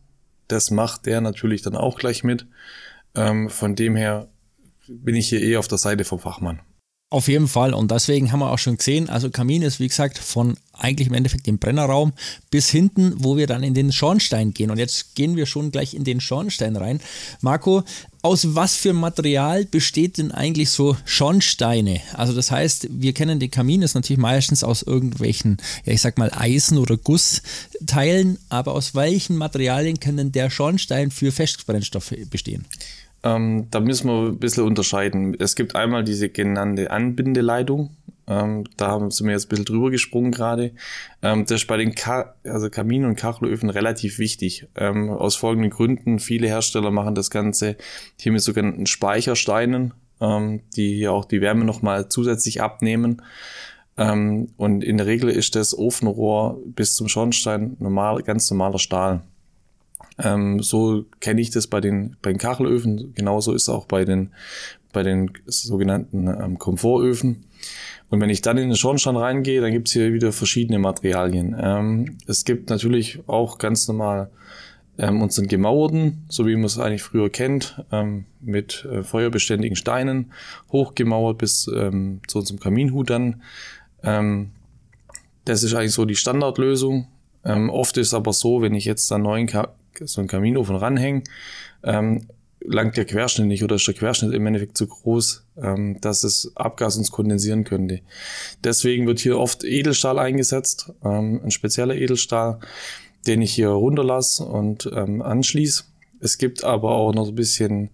Das 0.49 0.71
macht 0.71 1.07
der 1.07 1.21
natürlich 1.21 1.63
dann 1.63 1.77
auch 1.77 1.99
gleich 1.99 2.25
mit. 2.25 2.47
Ähm, 3.15 3.51
von 3.51 3.75
dem 3.75 3.97
her 3.97 4.29
bin 4.89 5.15
ich 5.15 5.29
hier 5.29 5.43
eh 5.43 5.57
auf 5.57 5.69
der 5.69 5.79
Seite 5.79 6.05
vom 6.05 6.19
Fachmann. 6.19 6.61
Auf 7.17 7.29
jeden 7.29 7.49
Fall. 7.49 7.73
Und 7.73 7.93
deswegen 7.93 8.31
haben 8.31 8.41
wir 8.41 8.53
auch 8.53 8.59
schon 8.59 8.77
gesehen, 8.77 9.09
also 9.09 9.31
Kamin 9.31 9.63
ist 9.63 9.81
wie 9.81 9.89
gesagt 9.89 10.19
von 10.19 10.59
eigentlich 10.75 11.09
im 11.09 11.15
Endeffekt 11.15 11.47
dem 11.47 11.57
Brennerraum 11.57 12.13
bis 12.51 12.69
hinten, 12.69 13.15
wo 13.17 13.39
wir 13.39 13.47
dann 13.47 13.63
in 13.63 13.73
den 13.73 13.91
Schornstein 13.91 14.53
gehen. 14.53 14.71
Und 14.71 14.77
jetzt 14.77 15.15
gehen 15.15 15.35
wir 15.35 15.47
schon 15.47 15.71
gleich 15.71 15.95
in 15.95 16.05
den 16.05 16.21
Schornstein 16.21 16.77
rein. 16.77 17.01
Marco, 17.41 17.85
aus 18.21 18.55
was 18.55 18.77
für 18.77 18.93
Material 18.93 19.65
besteht 19.65 20.19
denn 20.19 20.31
eigentlich 20.31 20.69
so 20.69 20.95
Schornsteine? 21.07 22.03
Also 22.13 22.35
das 22.35 22.51
heißt, 22.51 22.89
wir 22.91 23.15
kennen 23.15 23.41
den 23.41 23.51
Kamin 23.51 23.81
ist 23.81 23.95
natürlich 23.95 24.21
meistens 24.21 24.63
aus 24.63 24.83
irgendwelchen, 24.83 25.57
ja 25.87 25.95
ich 25.95 26.03
sag 26.03 26.19
mal 26.19 26.31
Eisen 26.35 26.77
oder 26.77 26.99
Gussteilen, 26.99 28.37
aber 28.51 28.75
aus 28.75 28.95
welchen 28.95 29.39
Materialien 29.39 30.01
können 30.01 30.33
der 30.33 30.51
Schornstein 30.51 31.11
für 31.11 31.33
Festbrennstoffe 31.33 32.13
bestehen? 32.29 32.67
Ähm, 33.27 33.67
da 33.71 33.81
müssen 33.81 34.09
wir 34.09 34.29
ein 34.29 34.39
bisschen 34.39 34.63
unterscheiden. 34.63 35.37
Es 35.41 35.57
gibt 35.57 35.75
einmal 35.75 36.05
diese 36.05 36.29
genannte 36.29 36.93
Anbindeleitung. 36.93 37.97
Ähm, 38.29 38.65
da 38.77 38.99
sind 39.11 39.27
wir 39.27 39.33
jetzt 39.33 39.47
ein 39.47 39.49
bisschen 39.49 39.65
drüber 39.65 39.91
gesprungen 39.91 40.31
gerade. 40.31 40.73
Ähm, 41.23 41.45
das 41.45 41.63
ist 41.63 41.67
bei 41.67 41.77
den 41.77 41.97
Ka 41.97 42.37
also 42.45 42.71
Kamin- 42.71 43.05
und 43.05 43.17
Kachelöfen 43.17 43.69
relativ 43.69 44.21
wichtig. 44.21 44.69
Ähm, 44.77 45.11
aus 45.11 45.35
folgenden 45.35 45.71
Gründen. 45.73 46.21
Viele 46.21 46.47
Hersteller 46.47 46.93
machen 46.93 47.17
das 47.17 47.31
Ganze 47.31 47.77
hier 48.17 48.31
mit 48.31 48.43
sogenannten 48.43 48.87
Speichersteinen, 48.87 49.93
ähm, 50.21 50.61
die 50.77 50.95
hier 50.95 51.13
auch 51.13 51.25
die 51.25 51.41
Wärme 51.41 51.65
nochmal 51.65 52.09
zusätzlich 52.09 52.63
abnehmen. 52.63 53.23
Ähm, 53.97 54.51
und 54.57 54.85
in 54.85 54.99
der 54.99 55.07
Regel 55.07 55.31
ist 55.31 55.57
das 55.57 55.77
Ofenrohr 55.77 56.61
bis 56.65 56.95
zum 56.95 57.09
Schornstein 57.09 57.77
normal, 57.81 58.23
ganz 58.23 58.49
normaler 58.51 58.79
Stahl. 58.79 59.23
Ähm, 60.19 60.63
so 60.63 61.05
kenne 61.21 61.41
ich 61.41 61.51
das 61.51 61.67
bei 61.67 61.81
den, 61.81 62.17
bei 62.23 62.31
den 62.31 62.39
Kachelöfen. 62.39 63.13
Genauso 63.15 63.53
ist 63.53 63.63
es 63.63 63.69
auch 63.69 63.87
bei 63.87 64.05
den, 64.05 64.31
bei 64.93 65.03
den 65.03 65.31
sogenannten 65.47 66.29
ähm, 66.29 66.59
Komfortöfen. 66.59 67.45
Und 68.09 68.21
wenn 68.21 68.31
ich 68.31 68.41
dann 68.41 68.59
in 68.59 68.69
den 68.69 68.77
Schornstein 68.77 69.17
reingehe, 69.17 69.61
dann 69.61 69.73
gibt 69.73 69.89
es 69.89 69.95
hier 69.95 70.13
wieder 70.13 70.33
verschiedene 70.33 70.79
Materialien. 70.79 71.57
Ähm, 71.61 72.19
es 72.27 72.45
gibt 72.45 72.71
natürlich 72.71 73.21
auch 73.27 73.59
ganz 73.59 73.89
normal 73.89 74.31
ähm, 74.99 75.23
unseren 75.23 75.49
gemauerten, 75.49 76.25
so 76.29 76.47
wie 76.47 76.55
man 76.55 76.65
es 76.65 76.79
eigentlich 76.79 77.03
früher 77.03 77.31
kennt, 77.31 77.85
ähm, 77.93 78.25
mit 78.41 78.87
äh, 78.91 79.03
feuerbeständigen 79.03 79.77
Steinen, 79.77 80.33
hochgemauert 80.73 81.39
bis 81.39 81.69
ähm, 81.75 82.21
zu 82.29 82.39
unserem 82.39 82.61
Kaminhut 82.61 83.11
dann. 83.11 83.43
Ähm, 84.03 84.53
das 85.45 85.63
ist 85.63 85.75
eigentlich 85.75 85.93
so 85.93 86.05
die 86.05 86.17
Standardlösung. 86.17 87.09
Ähm, 87.45 87.71
oft 87.71 87.97
ist 87.99 88.15
aber 88.15 88.33
so, 88.33 88.63
wenn 88.63 88.75
ich 88.75 88.85
jetzt 88.85 89.11
da 89.11 89.19
neuen 89.19 89.47
Ka 89.47 89.75
so 90.05 90.21
einen 90.21 90.29
Kaminofen 90.29 90.77
ranhängen, 90.77 91.25
ähm, 91.83 92.27
langt 92.69 92.97
der 92.97 93.05
Querschnitt 93.05 93.47
nicht 93.47 93.63
oder 93.63 93.77
ist 93.77 93.87
der 93.87 93.95
Querschnitt 93.95 94.33
im 94.33 94.47
Endeffekt 94.47 94.77
zu 94.77 94.87
groß, 94.87 95.45
ähm, 95.63 96.01
dass 96.01 96.25
es 96.25 96.53
Abgas 96.55 96.97
uns 96.97 97.11
kondensieren 97.11 97.65
könnte. 97.65 98.01
Deswegen 98.65 99.07
wird 99.07 99.21
hier 99.21 99.39
oft 99.39 99.65
Edelstahl 99.65 100.19
eingesetzt, 100.19 100.93
ähm, 101.05 101.41
ein 101.45 101.51
spezieller 101.51 101.95
Edelstahl, 101.95 102.59
den 103.27 103.43
ich 103.43 103.55
hier 103.55 103.69
runterlasse 103.69 104.45
und 104.45 104.91
ähm, 104.95 105.23
anschließe. 105.23 105.85
Es 106.21 106.39
gibt 106.39 106.65
aber 106.65 106.93
auch 106.93 107.13
noch 107.13 107.29
ein 107.29 107.35
bisschen, 107.35 107.91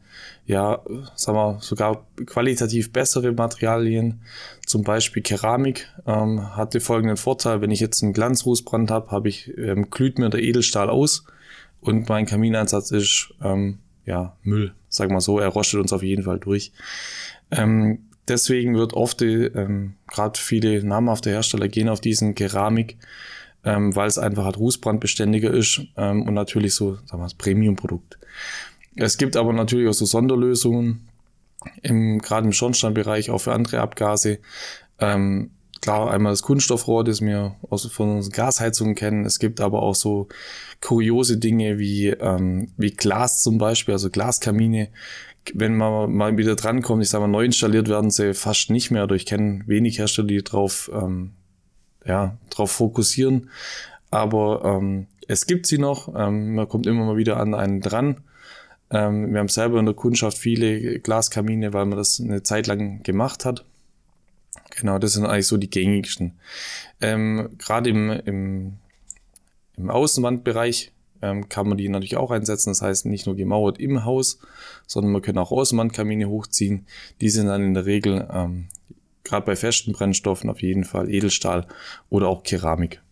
ja, 0.47 0.81
sagen 1.17 1.37
wir, 1.37 1.59
sogar 1.61 2.07
qualitativ 2.25 2.93
bessere 2.93 3.33
Materialien. 3.33 4.21
Zum 4.65 4.85
Beispiel 4.85 5.23
Keramik 5.23 5.89
ähm, 6.07 6.57
hat 6.57 6.75
den 6.75 6.81
folgenden 6.81 7.17
Vorteil, 7.17 7.61
wenn 7.61 7.73
ich 7.73 7.81
jetzt 7.81 8.03
einen 8.03 8.13
Glanzrußbrand 8.13 8.91
habe, 8.91 9.11
habe 9.11 9.29
ich, 9.29 9.53
ähm, 9.59 9.91
glüht 9.91 10.19
mir 10.19 10.31
der 10.31 10.43
Edelstahl 10.43 10.89
aus 10.89 11.25
und 11.83 12.09
mein 12.09 12.27
Kamineinsatz 12.27 12.91
ist, 12.93 13.35
ähm, 13.43 13.79
ja, 14.07 14.37
Müll. 14.43 14.73
Sag 14.89 15.11
mal 15.11 15.21
so, 15.21 15.39
er 15.39 15.49
rostet 15.49 15.81
uns 15.81 15.93
auf 15.93 16.03
jeden 16.03 16.23
Fall 16.23 16.39
durch. 16.39 16.73
Ähm, 17.51 18.07
deswegen 18.29 18.75
wird 18.75 18.95
oft, 18.95 19.21
ähm, 19.23 19.95
gerade 20.07 20.39
viele 20.39 20.85
namhafte 20.85 21.31
Hersteller 21.31 21.69
gehen 21.69 21.89
auf 21.89 22.01
diesen 22.01 22.35
Keramik, 22.35 22.99
ähm, 23.65 23.95
weil 23.95 24.09
es 24.09 24.19
einfach 24.19 24.45
halt 24.45 24.59
rußbrandbeständiger 24.59 25.51
ist 25.51 25.83
ähm, 25.97 26.23
und 26.23 26.35
natürlich 26.35 26.75
so, 26.75 26.95
sagen 26.95 27.11
wir 27.11 27.19
mal, 27.19 27.31
Premium-Produkt. 27.37 28.19
Es 28.95 29.19
gibt 29.19 29.37
aber 29.37 29.53
natürlich 29.53 29.89
auch 29.89 29.95
so 29.95 30.05
Sonderlösungen, 30.05 31.09
im, 31.83 32.19
gerade 32.19 32.47
im 32.47 32.53
Schornsteinbereich, 32.53 33.31
auch 33.31 33.39
für 33.39 33.53
andere 33.53 33.81
Abgase. 33.81 34.39
Ähm, 34.99 35.51
klar, 35.83 36.11
einmal 36.11 36.33
das 36.33 36.43
Kunststoffrohr, 36.43 37.05
das 37.05 37.21
wir 37.21 37.57
aus, 37.69 37.85
von 37.87 38.17
unseren 38.17 38.33
Gasheizungen 38.33 38.95
kennen. 38.95 39.27
Es 39.27 39.39
gibt 39.39 39.61
aber 39.61 39.83
auch 39.83 39.95
so 39.95 40.29
kuriose 40.81 41.37
Dinge 41.37 41.79
wie, 41.79 42.09
ähm, 42.09 42.69
wie 42.79 42.93
Glas 42.93 43.43
zum 43.43 43.59
Beispiel, 43.59 43.93
also 43.93 44.09
Glaskamine. 44.09 44.89
Wenn 45.53 45.77
man 45.77 46.12
mal 46.12 46.37
wieder 46.39 46.55
drankommt, 46.55 47.03
ich 47.03 47.11
sage 47.11 47.23
mal, 47.23 47.29
neu 47.29 47.45
installiert 47.45 47.89
werden 47.89 48.11
sie 48.11 48.33
fast 48.33 48.71
nicht 48.71 48.91
mehr. 48.91 49.05
Oder 49.05 49.17
ich 49.17 49.27
kenne 49.27 49.65
wenig 49.67 49.99
Hersteller, 49.99 50.29
die 50.29 50.43
drauf, 50.43 50.91
ähm, 50.95 51.33
ja, 52.07 52.39
drauf 52.49 52.71
fokussieren. 52.71 53.51
Aber 54.11 54.62
ähm, 54.65 55.09
es 55.27 55.47
gibt 55.47 55.67
sie 55.67 55.79
noch. 55.79 56.15
Ähm, 56.15 56.55
man 56.55 56.69
kommt 56.69 56.87
immer 56.87 57.05
mal 57.05 57.17
wieder 57.17 57.39
an 57.39 57.55
einen 57.55 57.81
dran. 57.81 58.19
Ähm, 58.91 59.33
wir 59.33 59.41
haben 59.41 59.49
selber 59.49 59.81
in 59.81 59.87
der 59.87 59.97
Kundschaft 59.97 60.39
viele 60.39 61.01
Glaskamine, 61.01 61.73
weil 61.73 61.87
man 61.87 61.99
das 61.99 62.21
eine 62.21 62.45
Zeit 62.45 62.69
lang 62.69 63.03
gemacht 63.03 63.45
hat. 63.45 63.65
Genau, 64.76 64.99
das 64.99 65.12
sind 65.12 65.26
eigentlich 65.26 65.47
so 65.47 65.57
die 65.57 65.71
gängigsten. 65.71 66.38
Ähm, 67.00 67.50
Gerade 67.59 67.91
im, 67.91 68.11
im, 68.11 68.73
im 69.76 69.91
Außenwandbereich 69.91 70.93
ähm, 71.21 71.49
kann 71.49 71.69
man 71.69 71.79
die 71.79 71.88
natürlich 71.88 72.17
auch 72.17 72.31
einsetzen. 72.31 72.71
Das 72.71 72.83
heißt, 72.83 73.07
nicht 73.07 73.26
nur 73.26 73.37
gemauert 73.37 73.79
im 73.79 74.05
Haus, 74.05 74.38
sondern 74.87 75.12
man 75.12 75.23
kann 75.23 75.38
auch 75.38 75.52
Außenwandkamine 75.52 76.29
hochziehen. 76.29 76.87
Die 77.21 77.31
sind 77.31 77.47
dann 77.47 77.62
in 77.62 77.75
der 77.75 77.87
Regel, 77.87 78.29
ähm, 78.33 78.69
gerade 79.25 79.47
bei 79.47 79.57
festen 79.57 79.93
Brennstoffen, 79.93 80.50
auf 80.50 80.62
jeden 80.62 80.85
Fall 80.85 81.09
Edelstahl 81.09 81.67
oder 82.11 82.29
auch 82.29 82.43
Keramik. 82.43 83.02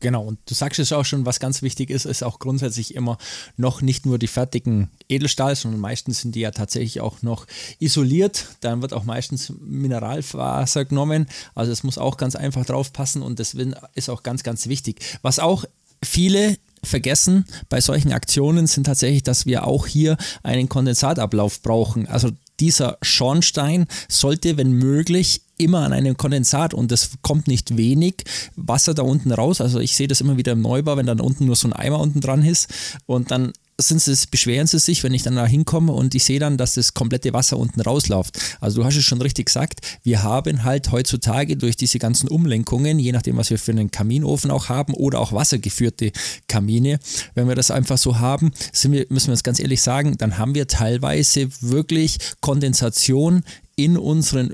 Genau, 0.00 0.22
und 0.22 0.38
du 0.46 0.54
sagst 0.54 0.78
es 0.78 0.92
auch 0.92 1.04
schon, 1.04 1.26
was 1.26 1.40
ganz 1.40 1.60
wichtig 1.60 1.90
ist, 1.90 2.06
ist 2.06 2.22
auch 2.22 2.38
grundsätzlich 2.38 2.94
immer 2.94 3.18
noch 3.56 3.82
nicht 3.82 4.06
nur 4.06 4.18
die 4.18 4.26
fertigen 4.26 4.88
Edelstahl, 5.08 5.54
sondern 5.54 5.80
meistens 5.80 6.22
sind 6.22 6.34
die 6.34 6.40
ja 6.40 6.50
tatsächlich 6.50 7.00
auch 7.02 7.22
noch 7.22 7.46
isoliert. 7.78 8.46
Dann 8.60 8.80
wird 8.80 8.94
auch 8.94 9.04
meistens 9.04 9.52
Mineralfaser 9.60 10.86
genommen. 10.86 11.26
Also 11.54 11.70
es 11.70 11.82
muss 11.82 11.98
auch 11.98 12.16
ganz 12.16 12.34
einfach 12.34 12.64
drauf 12.64 12.92
passen 12.92 13.20
und 13.20 13.38
das 13.38 13.54
ist 13.94 14.08
auch 14.08 14.22
ganz, 14.22 14.42
ganz 14.42 14.68
wichtig. 14.68 15.00
Was 15.20 15.38
auch 15.38 15.64
viele 16.02 16.56
vergessen 16.82 17.44
bei 17.68 17.82
solchen 17.82 18.12
Aktionen 18.12 18.66
sind 18.66 18.84
tatsächlich, 18.84 19.22
dass 19.22 19.44
wir 19.44 19.66
auch 19.66 19.86
hier 19.86 20.16
einen 20.42 20.70
Kondensatablauf 20.70 21.60
brauchen. 21.60 22.06
Also 22.06 22.30
dieser 22.58 22.98
Schornstein 23.02 23.86
sollte, 24.08 24.56
wenn 24.56 24.72
möglich, 24.72 25.42
immer 25.60 25.80
an 25.80 25.92
einem 25.92 26.16
Kondensat 26.16 26.74
und 26.74 26.90
es 26.90 27.10
kommt 27.22 27.46
nicht 27.46 27.76
wenig 27.76 28.24
Wasser 28.56 28.94
da 28.94 29.02
unten 29.02 29.32
raus. 29.32 29.60
Also 29.60 29.78
ich 29.78 29.94
sehe 29.94 30.08
das 30.08 30.20
immer 30.20 30.36
wieder 30.36 30.52
im 30.52 30.62
Neubau, 30.62 30.96
wenn 30.96 31.06
dann 31.06 31.20
unten 31.20 31.46
nur 31.46 31.56
so 31.56 31.68
ein 31.68 31.72
Eimer 31.72 32.00
unten 32.00 32.20
dran 32.20 32.44
ist 32.44 32.68
und 33.06 33.30
dann 33.30 33.52
sind 33.82 34.00
sie, 34.00 34.14
beschweren 34.30 34.66
sie 34.66 34.78
sich, 34.78 35.02
wenn 35.02 35.14
ich 35.14 35.22
dann 35.22 35.36
da 35.36 35.46
hinkomme 35.46 35.92
und 35.92 36.14
ich 36.14 36.24
sehe 36.24 36.38
dann, 36.38 36.56
dass 36.56 36.74
das 36.74 36.94
komplette 36.94 37.32
Wasser 37.32 37.58
unten 37.58 37.80
rausläuft. 37.80 38.38
Also 38.60 38.80
du 38.80 38.86
hast 38.86 38.96
es 38.96 39.04
schon 39.04 39.22
richtig 39.22 39.46
gesagt, 39.46 39.80
wir 40.02 40.22
haben 40.22 40.64
halt 40.64 40.92
heutzutage 40.92 41.56
durch 41.56 41.76
diese 41.76 41.98
ganzen 41.98 42.28
Umlenkungen, 42.28 42.98
je 42.98 43.12
nachdem, 43.12 43.36
was 43.36 43.50
wir 43.50 43.58
für 43.58 43.72
einen 43.72 43.90
Kaminofen 43.90 44.50
auch 44.50 44.68
haben 44.68 44.94
oder 44.94 45.20
auch 45.20 45.32
wassergeführte 45.32 46.12
Kamine, 46.48 46.98
wenn 47.34 47.48
wir 47.48 47.54
das 47.54 47.70
einfach 47.70 47.98
so 47.98 48.18
haben, 48.18 48.52
wir, 48.82 49.06
müssen 49.08 49.28
wir 49.28 49.32
uns 49.32 49.42
ganz 49.42 49.60
ehrlich 49.60 49.82
sagen, 49.82 50.16
dann 50.18 50.38
haben 50.38 50.54
wir 50.54 50.66
teilweise 50.66 51.48
wirklich 51.60 52.18
Kondensation 52.40 53.44
in 53.76 53.96
unseren 53.96 54.52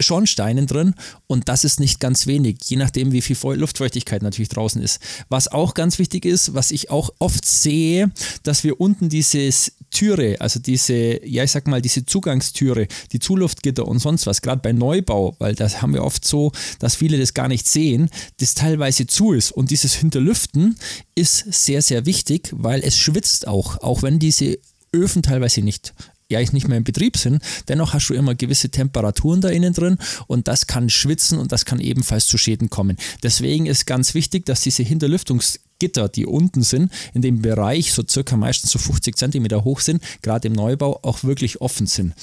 Schornsteinen 0.00 0.66
drin 0.66 0.94
und 1.26 1.48
das 1.48 1.64
ist 1.64 1.80
nicht 1.80 2.00
ganz 2.00 2.26
wenig, 2.26 2.58
je 2.64 2.76
nachdem, 2.76 3.12
wie 3.12 3.22
viel 3.22 3.36
Luftfeuchtigkeit 3.54 4.22
natürlich 4.22 4.50
draußen 4.50 4.82
ist. 4.82 5.00
Was 5.28 5.48
auch 5.48 5.74
ganz 5.74 5.98
wichtig 5.98 6.24
ist, 6.24 6.54
was 6.54 6.70
ich 6.70 6.90
auch 6.90 7.10
oft 7.18 7.46
sehe, 7.46 8.10
dass 8.42 8.62
wir 8.62 8.80
unten 8.80 9.08
dieses 9.08 9.72
Türe, 9.90 10.40
also 10.40 10.60
diese, 10.60 11.26
ja, 11.26 11.44
ich 11.44 11.50
sag 11.50 11.66
mal, 11.66 11.80
diese 11.80 12.04
Zugangstüre, 12.04 12.88
die 13.12 13.18
Zuluftgitter 13.18 13.86
und 13.86 13.98
sonst 13.98 14.26
was, 14.26 14.42
gerade 14.42 14.60
bei 14.60 14.72
Neubau, 14.72 15.36
weil 15.38 15.54
das 15.54 15.80
haben 15.80 15.94
wir 15.94 16.04
oft 16.04 16.26
so, 16.26 16.52
dass 16.78 16.96
viele 16.96 17.18
das 17.18 17.32
gar 17.32 17.48
nicht 17.48 17.66
sehen, 17.66 18.10
das 18.38 18.54
teilweise 18.54 19.06
zu 19.06 19.32
ist. 19.32 19.52
Und 19.52 19.70
dieses 19.70 19.94
Hinterlüften 19.94 20.76
ist 21.14 21.52
sehr, 21.52 21.80
sehr 21.80 22.04
wichtig, 22.04 22.50
weil 22.52 22.82
es 22.82 22.98
schwitzt 22.98 23.48
auch, 23.48 23.78
auch 23.82 24.02
wenn 24.02 24.18
diese 24.18 24.58
Öfen 24.92 25.22
teilweise 25.22 25.62
nicht 25.62 25.94
ja 26.30 26.40
ich 26.40 26.52
nicht 26.52 26.68
mehr 26.68 26.78
im 26.78 26.84
Betrieb 26.84 27.16
sind, 27.16 27.42
dennoch 27.68 27.92
hast 27.92 28.08
du 28.08 28.14
immer 28.14 28.34
gewisse 28.34 28.68
Temperaturen 28.68 29.40
da 29.40 29.48
innen 29.48 29.72
drin 29.72 29.98
und 30.26 30.48
das 30.48 30.66
kann 30.66 30.90
schwitzen 30.90 31.38
und 31.38 31.52
das 31.52 31.64
kann 31.64 31.80
ebenfalls 31.80 32.26
zu 32.26 32.38
Schäden 32.38 32.68
kommen. 32.70 32.96
Deswegen 33.22 33.66
ist 33.66 33.86
ganz 33.86 34.14
wichtig, 34.14 34.44
dass 34.46 34.60
diese 34.60 34.82
Hinterlüftungsgitter, 34.82 36.08
die 36.08 36.26
unten 36.26 36.62
sind, 36.62 36.92
in 37.14 37.22
dem 37.22 37.42
Bereich 37.42 37.92
so 37.92 38.02
circa 38.08 38.36
meistens 38.36 38.70
so 38.72 38.78
50 38.78 39.16
Zentimeter 39.16 39.64
hoch 39.64 39.80
sind, 39.80 40.02
gerade 40.22 40.48
im 40.48 40.54
Neubau 40.54 40.98
auch 41.02 41.22
wirklich 41.22 41.60
offen 41.60 41.86
sind. 41.86 42.14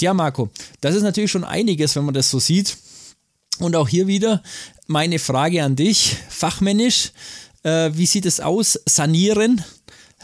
Ja, 0.00 0.14
Marco, 0.14 0.50
das 0.80 0.94
ist 0.94 1.02
natürlich 1.02 1.30
schon 1.30 1.44
einiges, 1.44 1.96
wenn 1.96 2.04
man 2.04 2.14
das 2.14 2.30
so 2.30 2.38
sieht. 2.38 2.76
Und 3.58 3.74
auch 3.74 3.88
hier 3.88 4.06
wieder 4.06 4.42
meine 4.86 5.18
Frage 5.18 5.64
an 5.64 5.74
dich, 5.74 6.16
fachmännisch, 6.28 7.10
äh, 7.64 7.90
wie 7.92 8.06
sieht 8.06 8.24
es 8.24 8.38
aus? 8.38 8.78
Sanieren, 8.86 9.64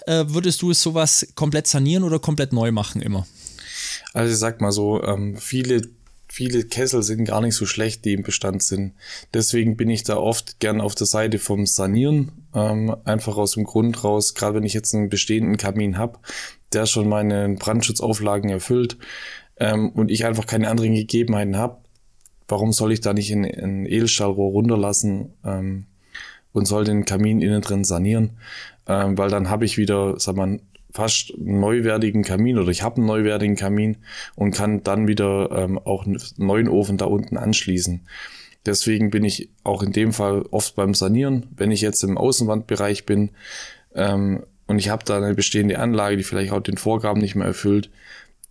äh, 0.06 0.24
würdest 0.28 0.62
du 0.62 0.72
sowas 0.72 1.26
komplett 1.34 1.66
sanieren 1.66 2.04
oder 2.04 2.18
komplett 2.18 2.52
neu 2.52 2.72
machen 2.72 3.02
immer? 3.02 3.26
Also 4.12 4.32
ich 4.32 4.38
sag 4.38 4.60
mal 4.60 4.72
so, 4.72 5.02
ähm, 5.02 5.36
viele 5.36 5.82
viele 6.34 6.64
Kessel 6.64 7.04
sind 7.04 7.26
gar 7.26 7.40
nicht 7.40 7.54
so 7.54 7.64
schlecht, 7.64 8.04
die 8.04 8.12
im 8.12 8.24
Bestand 8.24 8.60
sind. 8.60 8.94
Deswegen 9.32 9.76
bin 9.76 9.88
ich 9.88 10.02
da 10.02 10.16
oft 10.16 10.58
gern 10.58 10.80
auf 10.80 10.96
der 10.96 11.06
Seite 11.06 11.38
vom 11.38 11.64
Sanieren. 11.64 12.32
Ähm, 12.52 12.96
einfach 13.04 13.36
aus 13.36 13.52
dem 13.52 13.62
Grund 13.62 14.02
raus, 14.02 14.34
gerade 14.34 14.56
wenn 14.56 14.64
ich 14.64 14.74
jetzt 14.74 14.94
einen 14.96 15.08
bestehenden 15.08 15.58
Kamin 15.58 15.96
habe, 15.96 16.18
der 16.72 16.86
schon 16.86 17.08
meine 17.08 17.50
Brandschutzauflagen 17.50 18.50
erfüllt 18.50 18.96
ähm, 19.58 19.90
und 19.90 20.10
ich 20.10 20.24
einfach 20.24 20.46
keine 20.46 20.68
anderen 20.70 20.94
Gegebenheiten 20.94 21.56
habe, 21.56 21.78
warum 22.48 22.72
soll 22.72 22.90
ich 22.90 23.00
da 23.00 23.12
nicht 23.12 23.30
ein, 23.30 23.44
ein 23.44 23.86
Edelstahlrohr 23.86 24.50
runterlassen 24.50 25.34
ähm, 25.44 25.86
und 26.52 26.66
soll 26.66 26.84
den 26.84 27.04
Kamin 27.04 27.42
innen 27.42 27.62
drin 27.62 27.84
sanieren? 27.84 28.38
Ähm, 28.86 29.16
weil 29.18 29.30
dann 29.30 29.50
habe 29.50 29.64
ich 29.64 29.78
wieder, 29.78 30.18
sag 30.18 30.36
mal, 30.36 30.60
fast 30.92 31.34
einen 31.34 31.60
neuwertigen 31.60 32.22
Kamin 32.22 32.58
oder 32.58 32.70
ich 32.70 32.82
habe 32.82 32.96
einen 32.96 33.06
neuwertigen 33.06 33.56
Kamin 33.56 33.96
und 34.36 34.52
kann 34.52 34.84
dann 34.84 35.08
wieder 35.08 35.50
ähm, 35.50 35.78
auch 35.78 36.06
einen 36.06 36.20
neuen 36.36 36.68
Ofen 36.68 36.98
da 36.98 37.06
unten 37.06 37.36
anschließen. 37.36 38.06
Deswegen 38.64 39.10
bin 39.10 39.24
ich 39.24 39.50
auch 39.64 39.82
in 39.82 39.92
dem 39.92 40.12
Fall 40.12 40.44
oft 40.50 40.76
beim 40.76 40.94
Sanieren. 40.94 41.46
Wenn 41.56 41.70
ich 41.70 41.80
jetzt 41.80 42.02
im 42.04 42.16
Außenwandbereich 42.16 43.04
bin 43.04 43.30
ähm, 43.94 44.44
und 44.66 44.78
ich 44.78 44.88
habe 44.88 45.04
da 45.04 45.18
eine 45.18 45.34
bestehende 45.34 45.78
Anlage, 45.78 46.16
die 46.16 46.22
vielleicht 46.22 46.52
auch 46.52 46.62
den 46.62 46.78
Vorgaben 46.78 47.20
nicht 47.20 47.34
mehr 47.34 47.46
erfüllt, 47.46 47.90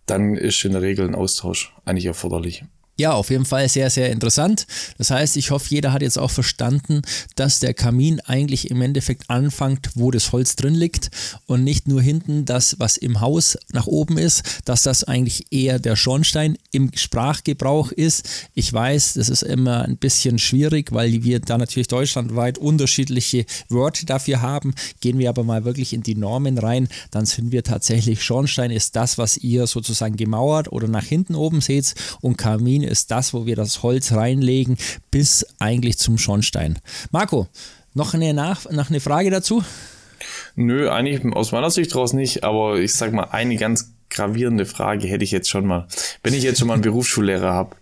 dann 0.06 0.36
ist 0.36 0.62
in 0.64 0.72
der 0.72 0.82
Regel 0.82 1.08
ein 1.08 1.14
Austausch 1.14 1.74
eigentlich 1.84 2.06
erforderlich. 2.06 2.64
Ja, 2.96 3.12
auf 3.12 3.30
jeden 3.30 3.44
Fall 3.44 3.68
sehr, 3.68 3.90
sehr 3.90 4.10
interessant. 4.10 4.68
Das 4.98 5.10
heißt, 5.10 5.36
ich 5.36 5.50
hoffe, 5.50 5.66
jeder 5.68 5.92
hat 5.92 6.02
jetzt 6.02 6.18
auch 6.18 6.30
verstanden, 6.30 7.02
dass 7.34 7.58
der 7.58 7.74
Kamin 7.74 8.20
eigentlich 8.20 8.70
im 8.70 8.80
Endeffekt 8.82 9.28
anfängt, 9.28 9.90
wo 9.96 10.12
das 10.12 10.30
Holz 10.30 10.54
drin 10.54 10.74
liegt 10.74 11.10
und 11.46 11.64
nicht 11.64 11.88
nur 11.88 12.00
hinten 12.00 12.44
das, 12.44 12.76
was 12.78 12.96
im 12.96 13.20
Haus 13.20 13.58
nach 13.72 13.88
oben 13.88 14.16
ist, 14.16 14.44
dass 14.64 14.82
das 14.82 15.02
eigentlich 15.02 15.46
eher 15.50 15.80
der 15.80 15.96
Schornstein 15.96 16.56
im 16.70 16.92
Sprachgebrauch 16.94 17.90
ist. 17.90 18.28
Ich 18.54 18.72
weiß, 18.72 19.14
das 19.14 19.28
ist 19.28 19.42
immer 19.42 19.82
ein 19.82 19.96
bisschen 19.96 20.38
schwierig, 20.38 20.92
weil 20.92 21.24
wir 21.24 21.40
da 21.40 21.58
natürlich 21.58 21.88
deutschlandweit 21.88 22.58
unterschiedliche 22.58 23.44
Wörter 23.68 24.06
dafür 24.06 24.40
haben. 24.40 24.72
Gehen 25.00 25.18
wir 25.18 25.30
aber 25.30 25.42
mal 25.42 25.64
wirklich 25.64 25.94
in 25.94 26.04
die 26.04 26.14
Normen 26.14 26.58
rein, 26.58 26.86
dann 27.10 27.26
sind 27.26 27.50
wir 27.50 27.64
tatsächlich 27.64 28.22
Schornstein 28.22 28.70
ist 28.70 28.94
das, 28.94 29.18
was 29.18 29.36
ihr 29.36 29.66
sozusagen 29.66 30.16
gemauert 30.16 30.70
oder 30.70 30.86
nach 30.86 31.04
hinten 31.04 31.34
oben 31.34 31.60
seht 31.60 31.94
und 32.20 32.38
Kamin 32.38 32.83
ist 32.88 33.10
das, 33.10 33.34
wo 33.34 33.46
wir 33.46 33.56
das 33.56 33.82
Holz 33.82 34.12
reinlegen, 34.12 34.76
bis 35.10 35.46
eigentlich 35.58 35.98
zum 35.98 36.18
Schornstein. 36.18 36.78
Marco, 37.10 37.48
noch 37.94 38.14
eine, 38.14 38.34
Nach 38.34 38.70
noch 38.70 38.90
eine 38.90 39.00
Frage 39.00 39.30
dazu? 39.30 39.62
Nö, 40.56 40.90
eigentlich 40.90 41.24
aus 41.34 41.52
meiner 41.52 41.70
Sicht 41.70 41.94
draus 41.94 42.12
nicht, 42.12 42.44
aber 42.44 42.78
ich 42.78 42.94
sag 42.94 43.12
mal, 43.12 43.28
eine 43.30 43.56
ganz 43.56 43.92
gravierende 44.10 44.66
Frage 44.66 45.06
hätte 45.08 45.24
ich 45.24 45.32
jetzt 45.32 45.48
schon 45.48 45.66
mal. 45.66 45.86
Wenn 46.22 46.34
ich 46.34 46.42
jetzt 46.42 46.58
schon 46.58 46.68
mal 46.68 46.74
einen 46.74 46.82
Berufsschullehrer 46.84 47.52
habe, 47.52 47.76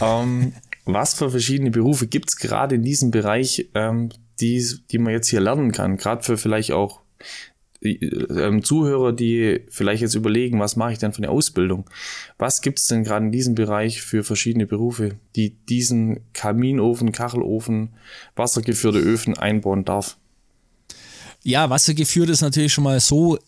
ähm, 0.00 0.52
was 0.84 1.14
für 1.14 1.30
verschiedene 1.30 1.70
Berufe 1.70 2.06
gibt 2.06 2.30
es 2.30 2.36
gerade 2.36 2.76
in 2.76 2.82
diesem 2.82 3.10
Bereich, 3.10 3.68
ähm, 3.74 4.10
die, 4.40 4.64
die 4.90 4.98
man 4.98 5.12
jetzt 5.12 5.28
hier 5.28 5.40
lernen 5.40 5.72
kann? 5.72 5.96
Gerade 5.96 6.22
für 6.22 6.36
vielleicht 6.36 6.72
auch 6.72 7.00
ähm, 7.82 8.62
Zuhörer, 8.62 9.12
die 9.12 9.62
vielleicht 9.68 10.02
jetzt 10.02 10.14
überlegen, 10.14 10.60
was 10.60 10.76
mache 10.76 10.92
ich 10.92 10.98
denn 10.98 11.12
für 11.12 11.18
eine 11.18 11.30
Ausbildung? 11.30 11.88
Was 12.38 12.60
gibt 12.60 12.78
es 12.78 12.86
denn 12.86 13.04
gerade 13.04 13.26
in 13.26 13.32
diesem 13.32 13.54
Bereich 13.54 14.02
für 14.02 14.22
verschiedene 14.22 14.66
Berufe, 14.66 15.16
die 15.36 15.56
diesen 15.66 16.20
Kaminofen, 16.32 17.12
Kachelofen, 17.12 17.94
wassergeführte 18.36 18.98
Öfen 18.98 19.36
einbauen 19.36 19.84
darf? 19.84 20.19
Ja, 21.42 21.70
wassergeführt 21.70 22.28
ist 22.28 22.42
natürlich 22.42 22.72
schon 22.72 22.84
mal 22.84 23.00
so 23.00 23.38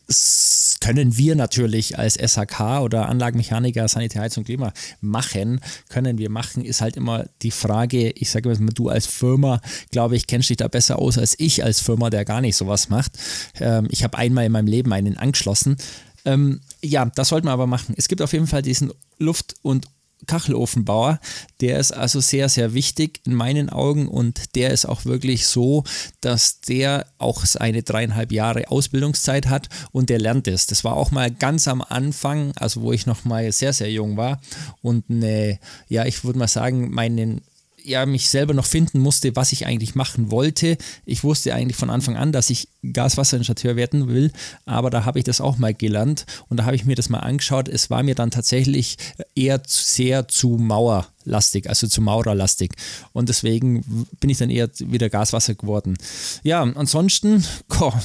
können 0.83 1.17
wir 1.17 1.37
natürlich 1.37 1.97
als 1.97 2.15
SHK 2.17 2.81
oder 2.83 3.09
Anlagenmechaniker, 3.09 3.87
Sanitär, 3.87 4.23
Heizung, 4.23 4.43
Klima 4.43 4.73
machen, 5.01 5.61
können 5.89 6.19
wir 6.19 6.29
machen, 6.29 6.65
ist 6.65 6.81
halt 6.81 6.97
immer 6.97 7.27
die 7.43 7.53
Frage, 7.53 8.11
ich 8.11 8.31
sage 8.31 8.49
mal, 8.49 8.73
du 8.75 8.89
als 8.89 9.07
Firma, 9.07 9.61
glaube 9.93 10.17
ich, 10.17 10.27
kennst 10.27 10.51
dich 10.51 10.57
da 10.57 10.67
besser 10.67 10.99
aus 10.99 11.19
als 11.19 11.39
ich 11.39 11.63
als 11.63 11.81
Firma, 11.81 12.11
der 12.11 12.25
gar 12.25 12.41
nicht 12.41 12.57
sowas 12.57 12.89
macht. 12.89 13.13
Ähm, 13.61 13.87
ich 13.91 14.03
habe 14.03 14.19
einmal 14.19 14.45
in 14.45 14.53
meinem 14.53 14.67
Leben 14.67 14.93
einen 14.93 15.17
angeschlossen. 15.17 15.77
Ähm, 16.25 16.61
ja, 16.83 17.05
das 17.15 17.29
sollten 17.29 17.47
wir 17.47 17.53
aber 17.53 17.69
machen. 17.69 17.95
Es 17.97 18.09
gibt 18.09 18.21
auf 18.21 18.33
jeden 18.33 18.49
Fall 18.49 18.63
diesen 18.63 18.93
Luft- 19.19 19.55
und 19.63 19.87
Kachelofenbauer. 20.27 21.21
Der 21.61 21.79
ist 21.79 21.93
also 21.93 22.21
sehr, 22.21 22.49
sehr 22.49 22.75
wichtig 22.75 23.21
in 23.25 23.35
meinen 23.35 23.71
Augen 23.71 24.09
und 24.09 24.55
der 24.55 24.71
ist 24.71 24.87
auch 24.87 25.05
wirklich 25.05 25.47
so, 25.47 25.85
dass 26.21 26.61
der 26.61 27.07
auch 27.19 27.45
seine 27.45 27.83
dreieinhalb 27.83 28.33
Jahre 28.33 28.69
Ausbildungszeit 28.69 29.47
hat 29.47 29.69
und 29.93 30.11
der 30.11 30.19
lernt 30.19 30.49
es. 30.49 30.67
Das 30.67 30.85
war 30.85 30.97
auch 30.97 31.11
mal 31.11 31.31
ganz 31.31 31.69
am 31.69 31.83
Anfang, 31.83 32.53
also 32.57 32.83
wo 32.83 32.93
ich 32.93 33.07
noch 33.07 33.25
mal 33.25 33.51
sehr, 33.53 33.73
sehr 33.73 33.91
jung 33.91 34.17
war 34.17 34.41
und 34.83 35.05
eine, 35.11 35.59
ja, 35.89 36.05
ich 36.07 36.25
würde 36.25 36.39
mal 36.39 36.49
sagen, 36.49 36.91
meinen 36.91 37.43
ja, 37.85 38.07
mich 38.07 38.29
selber 38.29 38.55
noch 38.55 38.67
finden 38.67 39.01
musste, 39.01 39.35
was 39.37 39.53
ich 39.53 39.67
eigentlich 39.67 39.95
machen 39.95 40.31
wollte. 40.31 40.77
Ich 41.05 41.25
wusste 41.25 41.55
eigentlich 41.55 41.77
von 41.77 41.91
Anfang 41.91 42.17
an, 42.17 42.33
dass 42.33 42.51
ich 42.51 42.69
Gaswasserinstallateur 42.93 43.77
werden 43.77 44.09
will, 44.09 44.33
aber 44.65 44.91
da 44.91 45.05
habe 45.05 45.19
ich 45.19 45.25
das 45.25 45.41
auch 45.41 45.59
mal 45.59 45.75
gelernt 45.75 46.27
und 46.49 46.57
da 46.57 46.65
habe 46.65 46.77
ich 46.77 46.85
mir 46.85 46.97
das 46.97 47.09
mal 47.09 47.21
angeschaut. 47.21 47.69
Es 47.69 47.91
war 47.91 48.03
mir 48.03 48.15
dann 48.15 48.31
tatsächlich 48.31 48.97
eher 49.35 49.63
sehr 49.67 50.29
zu 50.29 50.51
Mauer 50.51 51.12
lastig, 51.25 51.69
also 51.69 51.87
zu 51.87 52.01
Maurerlastig. 52.01 52.73
Und 53.13 53.29
deswegen 53.29 54.07
bin 54.21 54.31
ich 54.31 54.39
dann 54.39 54.51
eher 54.51 54.69
wieder 54.79 55.09
Gaswasser 55.11 55.55
geworden. 55.55 55.97
Ja, 56.43 56.63
ansonsten, 56.63 57.45
boah, 57.69 58.01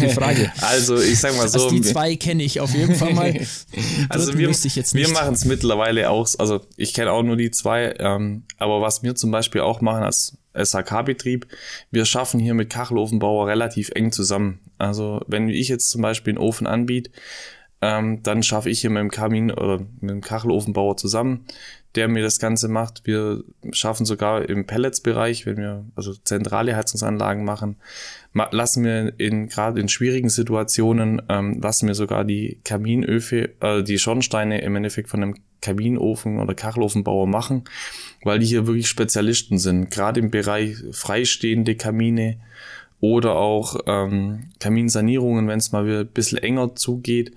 die 0.00 0.08
Frage. 0.08 0.52
Also 0.60 1.00
ich 1.00 1.20
sag 1.20 1.36
mal 1.36 1.48
so. 1.48 1.64
Also 1.64 1.70
die 1.70 1.82
zwei 1.82 2.16
kenne 2.16 2.42
ich 2.42 2.60
auf 2.60 2.74
jeden 2.74 2.94
Fall 2.94 3.12
mal. 3.12 3.34
also 4.08 4.36
wir, 4.38 4.48
wir 4.48 5.08
machen 5.10 5.34
es 5.34 5.44
mittlerweile 5.44 6.10
auch, 6.10 6.28
also 6.38 6.60
ich 6.76 6.94
kenne 6.94 7.12
auch 7.12 7.22
nur 7.22 7.36
die 7.36 7.50
zwei, 7.50 7.94
ähm, 7.98 8.44
aber 8.58 8.80
was 8.80 9.02
wir 9.02 9.14
zum 9.14 9.30
Beispiel 9.30 9.60
auch 9.60 9.80
machen 9.80 10.02
als 10.02 10.36
SHK-Betrieb, 10.54 11.46
wir 11.90 12.04
schaffen 12.04 12.40
hier 12.40 12.54
mit 12.54 12.70
Kachelofenbauer 12.70 13.46
relativ 13.46 13.90
eng 13.90 14.12
zusammen. 14.12 14.60
Also 14.78 15.20
wenn 15.26 15.48
ich 15.48 15.68
jetzt 15.68 15.90
zum 15.90 16.02
Beispiel 16.02 16.32
einen 16.32 16.38
Ofen 16.38 16.66
anbiete, 16.66 17.10
ähm, 17.80 18.22
dann 18.22 18.42
schaffe 18.42 18.70
ich 18.70 18.80
hier 18.80 18.90
mit 18.90 19.00
dem 19.00 19.10
Kamin 19.10 19.50
oder 19.50 19.80
mit 20.00 20.10
dem 20.10 20.20
Kachelofenbauer 20.20 20.96
zusammen 20.96 21.46
der 21.94 22.08
mir 22.08 22.22
das 22.22 22.38
Ganze 22.38 22.68
macht. 22.68 23.02
Wir 23.04 23.44
schaffen 23.72 24.04
sogar 24.04 24.48
im 24.48 24.66
Pellets-Bereich, 24.66 25.46
wenn 25.46 25.58
wir 25.58 25.84
also 25.94 26.14
zentrale 26.14 26.76
Heizungsanlagen 26.76 27.44
machen, 27.44 27.76
lassen 28.50 28.84
wir 28.84 29.14
in 29.18 29.48
gerade 29.48 29.80
in 29.80 29.88
schwierigen 29.88 30.28
Situationen 30.28 31.22
ähm, 31.28 31.60
lassen 31.60 31.86
wir 31.86 31.94
sogar 31.94 32.24
die 32.24 32.58
Kaminöfe, 32.64 33.50
äh, 33.60 33.82
die 33.82 33.98
Schornsteine 33.98 34.60
im 34.62 34.74
Endeffekt 34.74 35.08
von 35.08 35.22
einem 35.22 35.36
Kaminofen 35.60 36.40
oder 36.40 36.54
Kachelofenbauer 36.54 37.26
machen, 37.26 37.64
weil 38.22 38.38
die 38.38 38.46
hier 38.46 38.66
wirklich 38.66 38.88
Spezialisten 38.88 39.58
sind. 39.58 39.90
Gerade 39.90 40.20
im 40.20 40.30
Bereich 40.30 40.76
freistehende 40.92 41.76
Kamine 41.76 42.38
oder 43.00 43.36
auch 43.36 43.80
ähm, 43.86 44.50
Kaminsanierungen, 44.60 45.46
wenn 45.46 45.58
es 45.58 45.72
mal 45.72 45.86
wieder 45.86 46.00
ein 46.00 46.08
bisschen 46.08 46.38
enger 46.38 46.74
zugeht, 46.74 47.32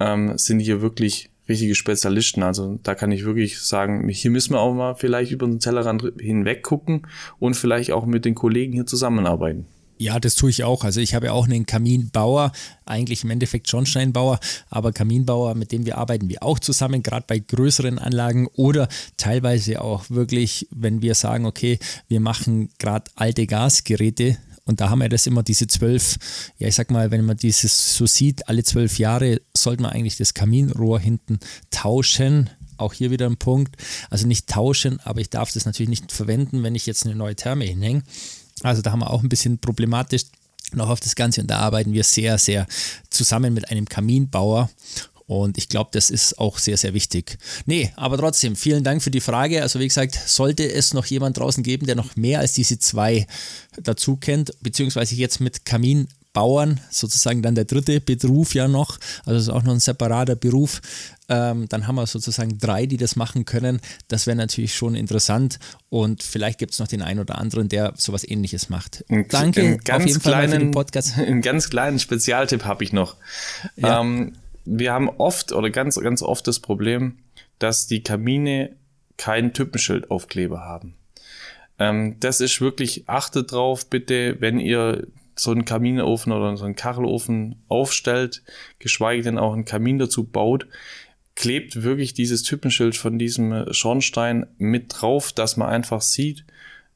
ähm, 0.00 0.38
sind 0.38 0.60
hier 0.60 0.80
wirklich 0.80 1.30
richtige 1.48 1.74
Spezialisten. 1.74 2.42
Also 2.42 2.78
da 2.82 2.94
kann 2.94 3.12
ich 3.12 3.24
wirklich 3.24 3.60
sagen, 3.60 4.08
hier 4.08 4.30
müssen 4.30 4.54
wir 4.54 4.60
auch 4.60 4.74
mal 4.74 4.94
vielleicht 4.94 5.32
über 5.32 5.46
den 5.46 5.60
Tellerrand 5.60 6.12
hinweg 6.20 6.62
gucken 6.62 7.06
und 7.38 7.54
vielleicht 7.54 7.92
auch 7.92 8.06
mit 8.06 8.24
den 8.24 8.34
Kollegen 8.34 8.72
hier 8.72 8.86
zusammenarbeiten. 8.86 9.66
Ja, 10.00 10.20
das 10.20 10.36
tue 10.36 10.50
ich 10.50 10.62
auch. 10.62 10.84
Also 10.84 11.00
ich 11.00 11.14
habe 11.14 11.26
ja 11.26 11.32
auch 11.32 11.46
einen 11.46 11.66
Kaminbauer, 11.66 12.52
eigentlich 12.86 13.24
im 13.24 13.30
Endeffekt 13.30 13.68
Schornsteinbauer, 13.68 14.38
aber 14.70 14.92
Kaminbauer, 14.92 15.56
mit 15.56 15.72
dem 15.72 15.86
wir 15.86 15.98
arbeiten 15.98 16.28
wir 16.28 16.44
auch 16.44 16.60
zusammen, 16.60 17.02
gerade 17.02 17.24
bei 17.26 17.40
größeren 17.40 17.98
Anlagen 17.98 18.46
oder 18.54 18.88
teilweise 19.16 19.82
auch 19.82 20.08
wirklich, 20.08 20.68
wenn 20.70 21.02
wir 21.02 21.16
sagen, 21.16 21.46
okay, 21.46 21.80
wir 22.06 22.20
machen 22.20 22.70
gerade 22.78 23.10
alte 23.16 23.46
Gasgeräte, 23.48 24.38
und 24.68 24.82
da 24.82 24.90
haben 24.90 24.98
wir 24.98 25.08
das 25.08 25.26
immer, 25.26 25.42
diese 25.42 25.66
zwölf, 25.66 26.18
ja, 26.58 26.68
ich 26.68 26.74
sag 26.74 26.90
mal, 26.90 27.10
wenn 27.10 27.24
man 27.24 27.38
dieses 27.38 27.94
so 27.94 28.04
sieht, 28.04 28.48
alle 28.48 28.62
zwölf 28.62 28.98
Jahre 28.98 29.40
sollte 29.56 29.82
man 29.82 29.92
eigentlich 29.92 30.18
das 30.18 30.34
Kaminrohr 30.34 31.00
hinten 31.00 31.38
tauschen. 31.70 32.50
Auch 32.76 32.92
hier 32.92 33.10
wieder 33.10 33.24
ein 33.24 33.38
Punkt. 33.38 33.76
Also 34.10 34.26
nicht 34.26 34.46
tauschen, 34.46 35.00
aber 35.00 35.22
ich 35.22 35.30
darf 35.30 35.52
das 35.52 35.64
natürlich 35.64 35.88
nicht 35.88 36.12
verwenden, 36.12 36.62
wenn 36.62 36.74
ich 36.74 36.84
jetzt 36.84 37.06
eine 37.06 37.14
neue 37.14 37.34
Therme 37.34 37.64
hinhänge. 37.64 38.02
Also 38.62 38.82
da 38.82 38.92
haben 38.92 39.00
wir 39.00 39.10
auch 39.10 39.22
ein 39.22 39.30
bisschen 39.30 39.58
problematisch 39.58 40.24
noch 40.72 40.90
auf 40.90 41.00
das 41.00 41.16
Ganze 41.16 41.40
und 41.40 41.46
da 41.46 41.60
arbeiten 41.60 41.94
wir 41.94 42.04
sehr, 42.04 42.36
sehr 42.36 42.66
zusammen 43.08 43.54
mit 43.54 43.70
einem 43.70 43.86
Kaminbauer 43.86 44.68
und 45.28 45.58
ich 45.58 45.68
glaube, 45.68 45.90
das 45.92 46.08
ist 46.08 46.38
auch 46.38 46.58
sehr, 46.58 46.78
sehr 46.78 46.94
wichtig. 46.94 47.36
Nee, 47.66 47.92
aber 47.96 48.16
trotzdem, 48.16 48.56
vielen 48.56 48.82
Dank 48.82 49.02
für 49.02 49.10
die 49.10 49.20
Frage. 49.20 49.60
Also 49.60 49.78
wie 49.78 49.86
gesagt, 49.86 50.14
sollte 50.14 50.72
es 50.72 50.94
noch 50.94 51.04
jemand 51.04 51.36
draußen 51.36 51.62
geben, 51.62 51.86
der 51.86 51.96
noch 51.96 52.16
mehr 52.16 52.40
als 52.40 52.54
diese 52.54 52.78
zwei 52.78 53.26
dazu 53.78 54.16
kennt, 54.16 54.54
beziehungsweise 54.62 55.14
jetzt 55.16 55.40
mit 55.40 55.66
Kaminbauern, 55.66 56.80
sozusagen 56.90 57.42
dann 57.42 57.54
der 57.54 57.66
dritte 57.66 58.00
Beruf 58.00 58.54
ja 58.54 58.68
noch, 58.68 58.98
also 59.26 59.38
ist 59.38 59.50
auch 59.50 59.64
noch 59.64 59.74
ein 59.74 59.80
separater 59.80 60.34
Beruf. 60.34 60.80
Ähm, 61.28 61.68
dann 61.68 61.86
haben 61.86 61.96
wir 61.96 62.06
sozusagen 62.06 62.56
drei, 62.58 62.86
die 62.86 62.96
das 62.96 63.14
machen 63.14 63.44
können. 63.44 63.82
Das 64.08 64.26
wäre 64.26 64.34
natürlich 64.38 64.74
schon 64.74 64.94
interessant 64.94 65.58
und 65.90 66.22
vielleicht 66.22 66.58
gibt 66.58 66.72
es 66.72 66.78
noch 66.78 66.88
den 66.88 67.02
einen 67.02 67.20
oder 67.20 67.36
anderen, 67.36 67.68
der 67.68 67.92
sowas 67.98 68.26
ähnliches 68.26 68.70
macht. 68.70 69.04
Danke 69.28 69.78
auf 69.90 70.06
jeden 70.06 70.20
Fall 70.22 70.32
kleinen, 70.32 70.52
für 70.52 70.58
den 70.58 70.70
Podcast. 70.70 71.18
Einen 71.18 71.42
ganz 71.42 71.68
kleinen 71.68 71.98
Spezialtipp 71.98 72.64
habe 72.64 72.82
ich 72.82 72.94
noch. 72.94 73.16
Ja. 73.76 74.00
Ähm, 74.00 74.32
wir 74.64 74.92
haben 74.92 75.08
oft 75.08 75.52
oder 75.52 75.70
ganz, 75.70 76.00
ganz 76.00 76.22
oft 76.22 76.46
das 76.46 76.60
Problem, 76.60 77.18
dass 77.58 77.86
die 77.86 78.02
Kamine 78.02 78.76
kein 79.16 79.52
Typenschildaufkleber 79.52 80.60
haben. 80.60 80.94
Ähm, 81.78 82.16
das 82.20 82.40
ist 82.40 82.60
wirklich, 82.60 83.08
achtet 83.08 83.52
drauf 83.52 83.88
bitte, 83.88 84.36
wenn 84.40 84.60
ihr 84.60 85.06
so 85.36 85.52
einen 85.52 85.64
Kaminofen 85.64 86.32
oder 86.32 86.56
so 86.56 86.64
einen 86.64 86.76
Kachelofen 86.76 87.56
aufstellt, 87.68 88.42
geschweige 88.78 89.22
denn 89.22 89.38
auch 89.38 89.52
einen 89.52 89.64
Kamin 89.64 89.98
dazu 89.98 90.24
baut, 90.24 90.66
klebt 91.36 91.82
wirklich 91.82 92.14
dieses 92.14 92.42
Typenschild 92.42 92.96
von 92.96 93.18
diesem 93.18 93.72
Schornstein 93.72 94.46
mit 94.58 94.86
drauf, 94.88 95.32
dass 95.32 95.56
man 95.56 95.68
einfach 95.68 96.02
sieht, 96.02 96.44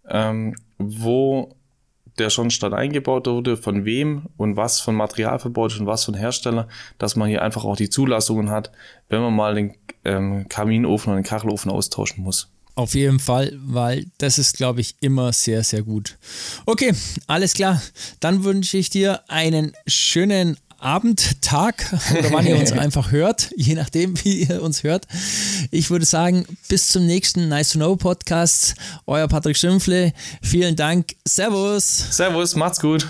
ähm, 0.09 0.57
wo 0.79 1.55
der 2.19 2.31
Schornstein 2.31 2.75
eingebaut 2.75 3.27
wurde, 3.27 3.57
von 3.57 3.85
wem 3.85 4.27
und 4.37 4.57
was 4.57 4.81
von 4.81 4.95
Material 4.95 5.39
verbaut 5.39 5.79
und 5.79 5.87
was 5.87 6.05
von 6.05 6.15
Hersteller, 6.15 6.69
dass 6.99 7.17
man 7.17 7.29
hier 7.29 7.43
einfach 7.43 7.65
auch 7.65 7.77
die 7.77 7.91
Zulassungen 7.91 8.51
hat, 8.51 8.71
wenn 9.09 9.21
man 9.21 9.35
mal 9.35 9.55
den 9.55 9.75
ähm, 10.05 10.49
Kaminofen 10.49 11.13
oder 11.13 11.21
den 11.21 11.27
Kachelofen 11.27 11.71
austauschen 11.71 12.23
muss. 12.23 12.53
Auf 12.75 12.95
jeden 12.95 13.19
Fall, 13.19 13.53
weil 13.63 14.07
das 14.17 14.39
ist, 14.39 14.57
glaube 14.57 14.81
ich, 14.81 14.97
immer 15.01 15.33
sehr, 15.33 15.63
sehr 15.63 15.83
gut. 15.83 16.17
Okay, 16.65 16.95
alles 17.27 17.53
klar. 17.53 17.83
Dann 18.21 18.45
wünsche 18.45 18.79
ich 18.79 18.89
dir 18.89 19.21
einen 19.29 19.73
schönen 19.87 20.57
Abend, 20.83 21.41
Tag 21.43 21.93
oder 22.19 22.33
wann 22.33 22.47
ihr 22.47 22.57
uns 22.59 22.73
einfach 22.73 23.13
hört, 23.13 23.51
je 23.57 23.75
nachdem, 23.75 24.23
wie 24.25 24.45
ihr 24.45 24.63
uns 24.63 24.83
hört. 24.83 25.07
Ich 25.71 25.91
würde 25.91 26.05
sagen, 26.05 26.45
bis 26.69 26.89
zum 26.89 27.07
nächsten 27.07 27.49
Nice 27.49 27.71
to 27.71 27.79
Know 27.79 27.97
Podcast. 27.97 28.75
Euer 29.07 29.29
Patrick 29.29 29.57
Schimpfle. 29.57 30.13
Vielen 30.43 30.77
Dank. 30.77 31.15
Servus. 31.27 32.09
Servus, 32.11 32.57
macht's 32.57 32.81
gut. 32.81 33.07